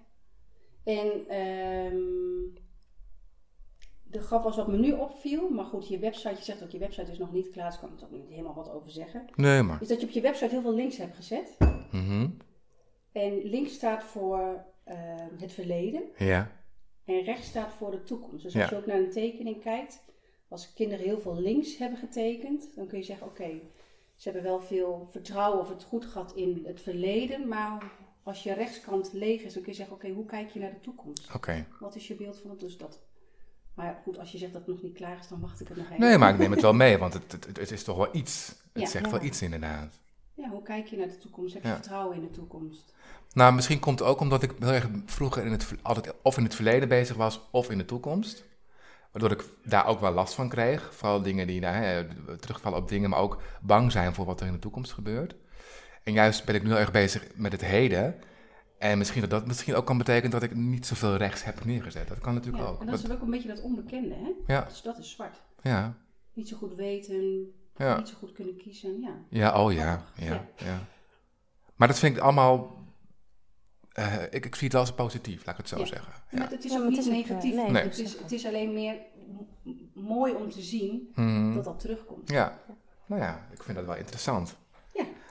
[0.84, 1.96] En ehm,
[4.14, 6.78] de grap was wat me nu opviel, maar goed, je website, je zegt ook je
[6.78, 9.26] website is nog niet klaar, dus ik kan er ook niet helemaal wat over zeggen.
[9.36, 9.82] Nee, maar.
[9.82, 11.56] Is dat je op je website heel veel links hebt gezet.
[11.92, 12.30] Mhm.
[13.12, 16.52] En links staat voor ehm, het verleden Ja,
[17.06, 18.44] en rechts staat voor de toekomst.
[18.44, 18.62] Dus Ja.
[18.62, 20.04] als je ook naar een tekening kijkt,
[20.48, 23.50] als kinderen heel veel links hebben getekend, dan kun je zeggen, oké,
[24.16, 27.92] ze hebben wel veel vertrouwen of het goed gehad in het verleden, maar
[28.24, 30.80] als je rechtskant leeg is, dan kun je zeggen, oké, hoe kijk je naar de
[30.82, 31.34] toekomst?
[31.36, 31.66] oké.
[31.80, 32.60] Wat is je beeld van het?
[32.60, 33.02] Dus dat.
[33.76, 35.78] Maar goed, als je zegt dat het nog niet klaar is, dan wacht ik het
[35.78, 36.00] nog even.
[36.00, 38.48] Nee, maar ik neem het wel mee, want het, het, het is toch wel iets.
[38.74, 38.88] Het Ja.
[38.90, 39.12] zegt Ja.
[39.12, 40.00] wel iets, inderdaad.
[40.34, 41.54] Ja, hoe kijk je naar de toekomst?
[41.54, 41.74] Heb je Ja.
[41.76, 42.94] vertrouwen in de toekomst?
[43.34, 46.44] Nou, misschien komt het ook omdat ik heel erg vroeger in het, altijd of in
[46.44, 48.44] het verleden bezig was of in de toekomst.
[49.12, 50.94] Waardoor ik daar ook wel last van kreeg.
[50.94, 52.06] Vooral dingen die nou, hè,
[52.38, 55.36] terugvallen op dingen, maar ook bang zijn voor wat er in de toekomst gebeurt.
[56.04, 58.16] En juist ben ik nu heel erg bezig met het heden.
[58.84, 62.08] En misschien dat dat misschien ook kan betekenen dat ik niet zoveel rechts heb neergezet.
[62.08, 62.80] Dat kan natuurlijk Ja, ook.
[62.80, 64.54] en dat is ook een beetje dat onbekende, hè?
[64.54, 65.42] ja, Dus dat is zwart.
[65.62, 65.98] ja,
[66.34, 67.98] Niet zo goed weten, ja.
[67.98, 69.16] niet zo goed kunnen kiezen, ja.
[69.30, 70.80] Ja, oh ja, ja, ja.
[71.76, 72.78] Maar dat vind ik allemaal...
[73.92, 75.86] eh, ik, ik zie het wel als positief, laat ik het zo Ja.
[75.86, 76.14] zeggen.
[76.32, 76.50] Maar Ja.
[76.50, 77.52] het is Ja, ook maar niet het is ook, negatief.
[77.52, 77.84] eh, nee, Nee.
[77.84, 78.96] Het, is, het is alleen meer
[79.94, 81.54] mooi om te zien Mhm.
[81.54, 82.30] dat dat terugkomt.
[82.30, 82.60] Ja,
[83.06, 84.56] nou ja, ik vind dat wel interessant.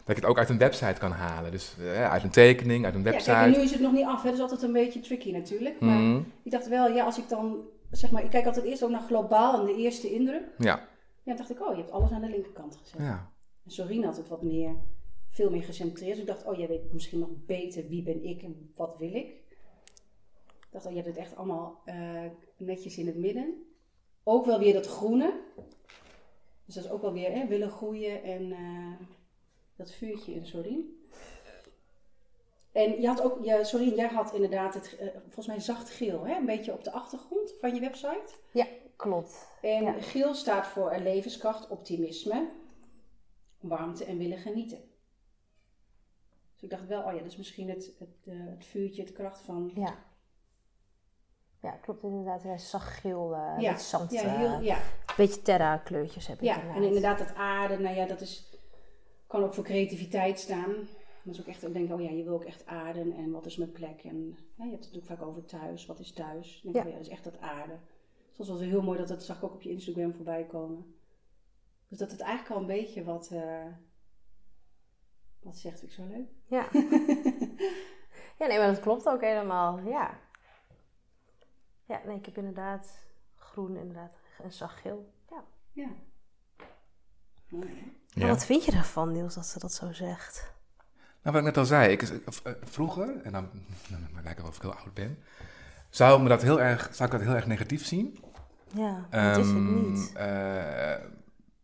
[0.03, 0.09] Ja.
[0.09, 1.51] Dat ik het ook uit een website kan halen.
[1.51, 3.31] Dus eh, uit een tekening, uit een Ja, website.
[3.31, 4.25] kijk, en nu is het nog niet af, hè?
[4.29, 5.81] dat is altijd een beetje tricky natuurlijk.
[5.81, 6.21] Maar Mhm.
[6.43, 9.01] ik dacht wel, ja, als ik dan, zeg maar, ik kijk altijd eerst ook naar
[9.01, 10.43] globaal en de eerste indruk.
[10.59, 10.89] Ja,
[11.25, 12.99] Ja, dacht ik, oh, je hebt alles aan de linkerkant gezet.
[13.01, 13.31] ja.
[13.65, 14.75] En Sorine had het wat meer,
[15.31, 16.11] veel meer gecentreerd.
[16.13, 19.15] Dus ik dacht, oh, jij weet misschien nog beter wie ben ik en wat wil
[19.15, 19.27] ik.
[19.27, 21.97] Ik dacht, oh, je hebt het echt allemaal eh,
[22.57, 23.63] netjes in het midden.
[24.25, 25.33] Ook wel weer dat groene.
[26.65, 29.07] Dus dat is ook wel weer hè, willen groeien en eh,
[29.83, 30.85] dat vuurtje in Sorine.
[32.73, 36.27] En je had ook, ja, Sorine, jij had inderdaad het, eh, volgens mij zacht geel,
[36.27, 36.37] hè?
[36.37, 38.33] een beetje op de achtergrond van je website.
[38.51, 38.67] Ja,
[38.97, 39.49] klopt.
[39.63, 39.93] En Ja.
[39.93, 42.49] geel staat voor een levenskracht, optimisme,
[43.61, 44.79] warmte en willen genieten.
[46.55, 49.13] Dus ik dacht wel, oh ja, dat is misschien het, het, eh, het vuurtje, het
[49.13, 49.71] kracht van...
[49.75, 49.95] Ja.
[51.61, 52.43] Ja, klopt inderdaad.
[52.43, 54.13] Hij zag geel, eh ja, zand.
[54.13, 54.79] ja, heel, ja,
[55.17, 56.77] beetje terra kleurtjes heb ik ja, inderdaad.
[56.77, 58.52] en inderdaad het aarde, nou ja, dat is,
[59.33, 60.75] kan ook voor creativiteit staan.
[61.23, 63.47] Dat is ook echt, ik denk, oh ja, je wil ook echt aarden en wat
[63.47, 64.05] is mijn plek?
[64.05, 66.61] En ja, je hebt het ook vaak over thuis, wat is thuis?
[66.63, 66.83] Denk, Ja.
[66.83, 67.79] oh ja, dat is echt dat aarde.
[68.29, 70.45] Dus dat was wel heel mooi, dat, dat zag ik ook op je Instagram voorbij
[70.47, 70.95] komen.
[71.89, 73.67] Dus dat het eigenlijk al een beetje wat, eh,
[75.43, 76.29] wat zegt, vind ik zo leuk.
[76.47, 76.69] Ja.
[78.39, 79.79] ja, nee, maar dat klopt ook helemaal.
[79.79, 80.21] Ja.
[81.85, 83.07] Ja, nee, ik heb inderdaad
[83.37, 85.13] groen, inderdaad, en zacht geel.
[85.31, 85.45] Ja.
[85.73, 85.89] Ja.
[87.53, 88.27] Maar ja.
[88.27, 90.51] wat vind je ervan, Niels, dat ze dat zo zegt?
[91.23, 93.49] Nou, wat ik net al zei, ik, eh, vroeger, en dan,
[93.89, 95.19] dan lijkt het wel of ik heel oud ben,
[95.91, 98.19] zou, me dat heel erg, zou ik dat heel erg negatief zien.
[98.75, 100.13] Ja, dat is het Ehm, niet.
[100.15, 100.93] eh,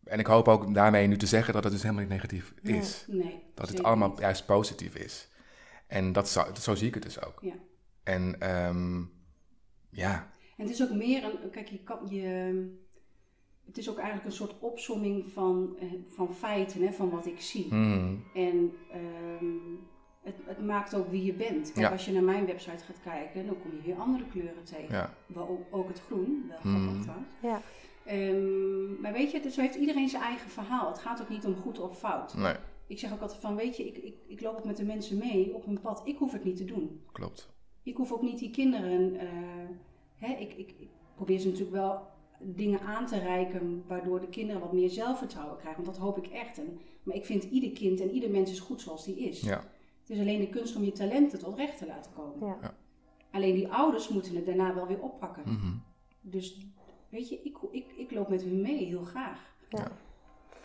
[0.03, 2.77] en ik hoop ook daarmee nu te zeggen dat het dus helemaal niet negatief Nee.
[2.77, 3.05] is.
[3.07, 3.43] Nee.
[3.55, 4.19] Dat het allemaal niet.
[4.19, 5.27] juist positief is.
[5.87, 7.39] En dat zo, zo zie ik het dus ook.
[7.41, 7.53] Ja.
[8.03, 9.01] En ehm,
[9.89, 10.27] ja,
[10.57, 12.77] En het is ook meer een, kijk, je kan, je,
[13.69, 17.41] het is ook eigenlijk een soort opsomming van, eh, van feiten, hè, van wat ik
[17.41, 17.65] zie.
[17.69, 19.45] hmm, En ehm,
[20.21, 21.65] het, het maakt ook wie je bent.
[21.71, 21.91] Kijk, Ja.
[21.91, 24.95] als je naar mijn website gaat kijken, dan kom je weer andere kleuren tegen.
[24.95, 26.81] ja, Wel ook, het groen, wel Hmm.
[26.83, 27.29] grappig trouwens.
[27.41, 27.61] Ja.
[28.05, 30.87] Ehm, maar weet je, dus zo heeft iedereen zijn eigen verhaal.
[30.87, 32.33] Het gaat ook niet om goed of fout.
[32.37, 32.53] nee,
[32.87, 35.17] Ik zeg ook altijd van, weet je, ik, ik, ik loop ook met de mensen
[35.17, 36.01] mee op een pad.
[36.05, 37.01] Ik hoef het niet te doen.
[37.11, 37.49] klopt.
[37.83, 39.15] Ik hoef ook niet die kinderen.
[39.19, 39.27] eh,
[40.15, 42.07] hè, ik, ik, ik probeer ze natuurlijk wel
[42.41, 45.83] dingen aan te reiken waardoor de kinderen wat meer zelfvertrouwen krijgen.
[45.83, 46.57] Want dat hoop ik echt.
[46.57, 49.41] En, maar ik vind ieder kind en ieder mens is goed zoals die is.
[49.41, 49.57] Ja,
[50.01, 52.47] Het is alleen de kunst om je talenten tot recht te laten komen.
[52.47, 52.57] Ja.
[52.61, 52.73] Ja.
[53.31, 55.43] Alleen die ouders moeten het daarna wel weer oppakken.
[55.45, 55.73] mhm,
[56.21, 56.57] Dus
[57.09, 59.53] weet je, ik, ik, ik loop met hun mee heel graag.
[59.69, 59.87] Ja.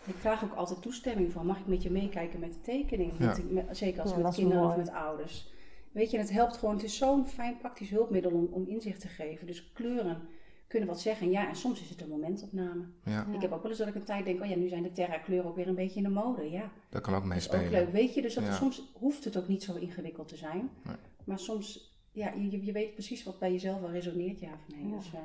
[0.07, 3.11] Ik vraag ook altijd toestemming van, mag ik met je meekijken met de tekening?
[3.19, 3.25] Ja.
[3.25, 5.53] Met- met- zeker als Ja, met kinderen of met ouders.
[5.91, 8.99] Weet je, en het helpt gewoon, het is zo'n fijn praktisch hulpmiddel om, om inzicht
[9.01, 9.47] te geven.
[9.47, 10.21] Dus kleuren
[10.75, 11.29] kunnen wat zeggen.
[11.29, 12.85] Ja, en soms is het een momentopname.
[13.03, 14.83] Ja, Ik heb ook wel eens dat ik een tijd denk, oh ja, nu zijn
[14.83, 16.49] de terra kleuren ook weer een beetje in de mode.
[16.51, 17.71] Ja, dat kan ook dat is ook meespelen.
[17.83, 18.21] leuk, weet je.
[18.21, 18.53] Dus dat Ja.
[18.53, 20.69] soms hoeft het ook niet zo ingewikkeld te zijn.
[20.83, 20.95] Nee.
[21.23, 24.87] Maar soms, ja, je, je weet precies wat bij jezelf wel resoneert, ja of nee.
[24.89, 24.95] Ja.
[24.97, 25.19] Dus eh,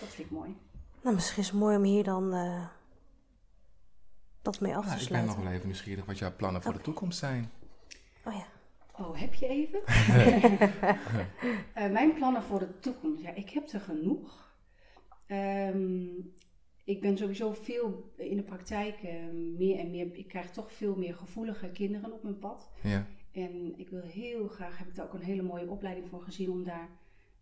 [0.00, 0.56] dat vind ik mooi.
[1.02, 2.66] Nou, misschien is het mooi om hier dan eh,
[4.42, 5.34] dat mee af Ja, te ik ben sluiten.
[5.34, 7.50] nog wel even nieuwsgierig wat jouw plannen voor de toekomst zijn.
[8.24, 8.46] Oh ja.
[8.98, 9.80] Oh, heb je even?
[11.74, 13.22] Eh, mijn plannen voor de toekomst.
[13.22, 14.54] Ja, ik heb er genoeg.
[15.26, 16.06] Ehm,
[16.84, 19.14] ik ben sowieso veel in de praktijk eh,
[19.56, 20.14] meer en meer.
[20.16, 22.70] Ik krijg toch veel meer gevoelige kinderen op mijn pad.
[22.82, 26.22] Ja, En ik wil heel graag, heb ik daar ook een hele mooie opleiding voor
[26.22, 26.88] gezien om daar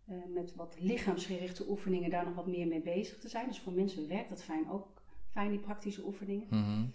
[0.05, 3.47] eh, met wat lichaamsgerichte oefeningen daar nog wat meer mee bezig te zijn.
[3.47, 5.01] Dus voor mensen werkt dat fijn ook.
[5.29, 6.47] Fijn die praktische oefeningen.
[6.49, 6.85] Mhm.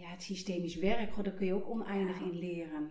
[0.00, 2.90] Ja, het systemisch werk, goh, daar kun je ook oneindig in leren.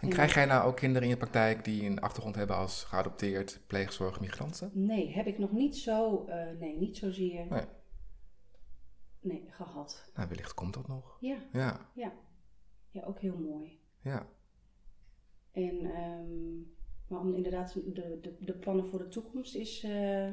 [0.00, 3.60] En krijg jij nou ook kinderen in je praktijk die een achtergrond hebben als geadopteerd
[3.66, 4.70] pleegzorg migranten?
[4.72, 7.64] Nee, heb ik nog niet zo, eh, nee, niet zozeer Nee.
[9.20, 10.10] nee, gehad.
[10.14, 11.16] Nou, wellicht komt dat nog.
[11.20, 12.12] Ja, Ja, ja.
[12.90, 13.78] Ja, ook heel mooi.
[14.00, 14.26] ja.
[15.52, 16.56] En, ehm,
[17.08, 20.32] maar om inderdaad, de, de, de plannen voor de toekomst is eh,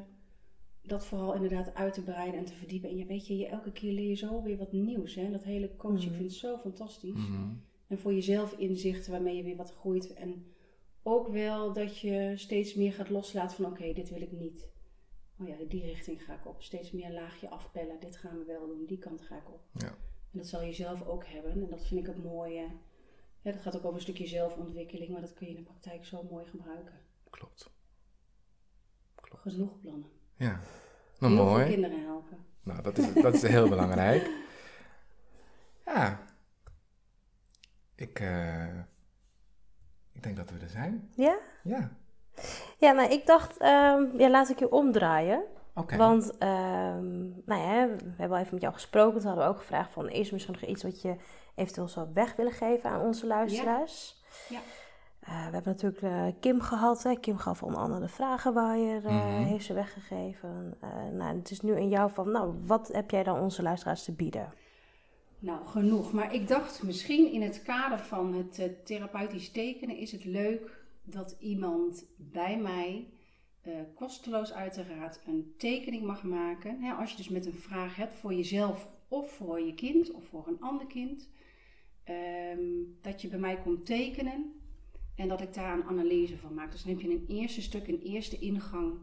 [0.82, 2.90] dat vooral inderdaad uit te breiden en te verdiepen.
[2.90, 5.16] En je weet je, elke keer leer je zo weer wat nieuws.
[5.16, 5.32] Hè?
[5.32, 7.14] Dat hele coaching, ik vind het zo fantastisch.
[7.14, 7.50] Mhm.
[7.92, 10.14] En voor jezelf inzichten waarmee je weer wat groeit.
[10.14, 10.46] En
[11.04, 14.70] ook wel dat je steeds meer gaat loslaten van oké, dit wil ik niet.
[15.40, 16.62] Oh ja, die richting ga ik op.
[16.62, 18.00] Steeds meer laagje afpellen.
[18.00, 19.62] Dit gaan we wel doen, die kant ga ik op.
[19.72, 19.88] Ja.
[20.32, 21.52] En dat zal je zelf ook hebben.
[21.52, 22.68] En dat vind ik het mooie.
[23.42, 26.06] Ja, dat gaat ook over een stukje zelfontwikkeling, maar dat kun je in de praktijk
[26.06, 27.00] zo mooi gebruiken.
[27.30, 27.72] Klopt.
[29.16, 30.10] Genoeg plannen.
[30.36, 30.62] Ja,
[31.20, 31.66] nou mooi.
[31.66, 32.38] kinderen helpen.
[32.64, 34.30] Nou, dat is, dat is heel belangrijk.
[35.86, 36.30] Ja.
[38.02, 38.66] Ik, eh,
[40.12, 41.10] ik denk dat we er zijn.
[41.16, 41.38] Ja?
[41.64, 41.90] Ja.
[42.78, 45.44] Ja, nou, ik dacht, ehm, ja, laat ik je omdraaien.
[45.76, 45.98] Oké.
[45.98, 49.20] Want, ehm, nou ja, we hebben al even met jou gesproken.
[49.20, 51.16] Toen hadden we ook gevraagd van, is er misschien nog iets wat je
[51.56, 54.24] eventueel zou weg willen geven aan onze luisteraars?
[54.50, 54.60] Ja.
[55.20, 57.04] Eh, we hebben natuurlijk eh, Kim gehad.
[57.04, 57.16] Hè.
[57.16, 59.44] Kim gaf onder andere de vragenwaaier, eh Mhm.
[59.44, 60.78] heeft ze weggegeven.
[60.82, 64.04] Eh, nou, het is nu aan jou van, nou, wat heb jij dan onze luisteraars
[64.04, 64.50] te bieden?
[65.42, 66.14] Nou, genoeg.
[66.14, 70.86] Maar ik dacht misschien in het kader van het eh, therapeutisch tekenen is het leuk
[71.04, 73.08] dat iemand bij mij
[73.62, 76.82] eh, kosteloos uiteraard een tekening mag maken.
[76.82, 80.24] Hè, als je dus met een vraag hebt voor jezelf of voor je kind of
[80.26, 81.30] voor een ander kind.
[82.04, 82.60] ehm,
[83.02, 84.54] dat je bij mij komt tekenen
[85.16, 86.72] en dat ik daar een analyse van maak.
[86.72, 88.94] Dus dan heb je een eerste stuk, een eerste ingang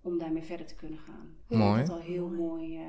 [0.00, 1.36] om daarmee verder te kunnen gaan.
[1.48, 1.78] Mooi.
[1.78, 2.82] Dat het al heel mooi, eh,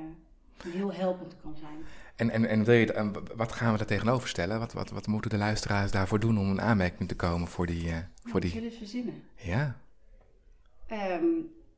[0.64, 1.78] en heel helpend kan zijn.
[2.16, 4.58] En, en, en wil je, en wat gaan we daar tegenover stellen?
[4.58, 7.88] Wat, wat, wat moeten de luisteraars daarvoor doen om een aanmerking te komen voor die...
[7.90, 8.50] eh, voor die...
[8.50, 9.22] zullen verzinnen?
[9.34, 9.80] Ja,
[10.86, 11.24] Ehm,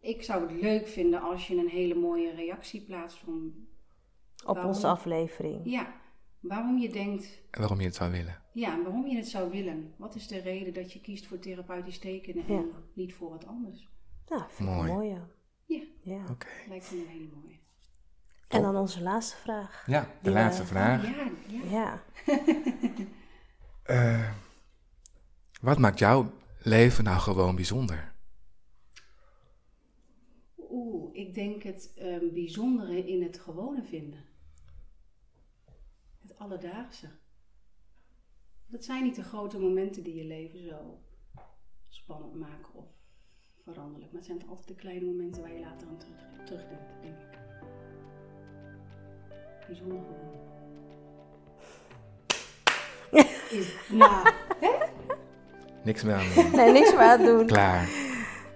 [0.01, 3.53] ik zou het leuk vinden als je een hele mooie reactie plaatst van
[4.45, 4.65] Op Waarom?
[4.73, 5.61] onze aflevering.
[5.65, 5.95] ja,
[6.41, 8.43] waarom je denkt, en waarom je het zou willen.
[8.53, 9.95] ja, waarom je het zou willen.
[9.97, 12.59] Wat is de reden dat je kiest voor therapeutisch tekenen Ja.
[12.59, 13.89] en niet voor wat anders?
[14.29, 14.93] Nou, vind ik Mooi.
[14.93, 15.27] mooi, ja.
[15.65, 16.25] Ja, ja.
[16.31, 16.47] Oké.
[16.69, 17.59] lijkt me een hele mooie.
[18.51, 19.85] En dan onze laatste vraag.
[19.87, 21.03] Ja, de laatste eh, vraag.
[21.03, 21.71] Ja, ja.
[21.71, 22.03] Ja.
[23.83, 24.33] Eh,
[25.61, 28.13] wat maakt jouw leven nou gewoon bijzonder?
[30.71, 34.25] Oeh, ik denk het ehm, bijzondere in het gewone vinden.
[36.21, 37.09] Het alledaagse.
[38.67, 41.03] Dat zijn niet de grote momenten die je leven zo
[41.89, 42.89] spannend maken of
[43.65, 44.13] veranderlijk.
[44.13, 47.50] Maar het zijn altijd de kleine momenten waar je later aan terug, terugdenkt, denk ik.
[49.71, 49.99] Bijzonder
[53.89, 54.13] nou,
[55.85, 56.51] Niks meer aan doen.
[56.53, 57.47] Nee, niks meer aan doen.
[57.47, 57.89] Klaar.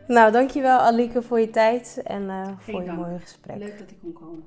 [0.07, 3.57] Nou, dankjewel Alike voor je tijd en eh, voor je mooie gesprek.
[3.57, 4.45] leuk dat ik kon komen.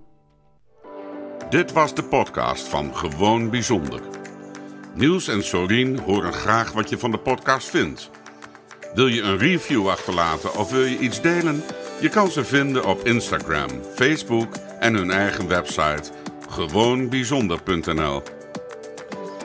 [1.49, 4.01] Dit was de podcast van Gewoon Bijzonder.
[4.95, 8.09] Niels en Sorien horen graag wat je van de podcast vindt.
[8.93, 11.63] Wil je een review achterlaten of wil je iets delen?
[12.01, 16.11] Je kan ze vinden op Instagram, Facebook en hun eigen website
[16.47, 18.23] gewoonbijzonder.nl.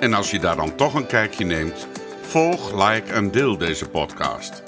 [0.00, 1.86] En als je daar dan toch een kijkje neemt,
[2.20, 4.62] volg, like en deel deze podcast.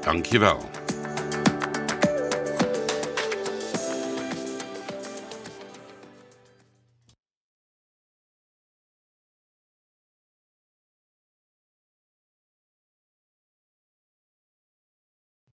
[0.00, 0.77] Dankjewel.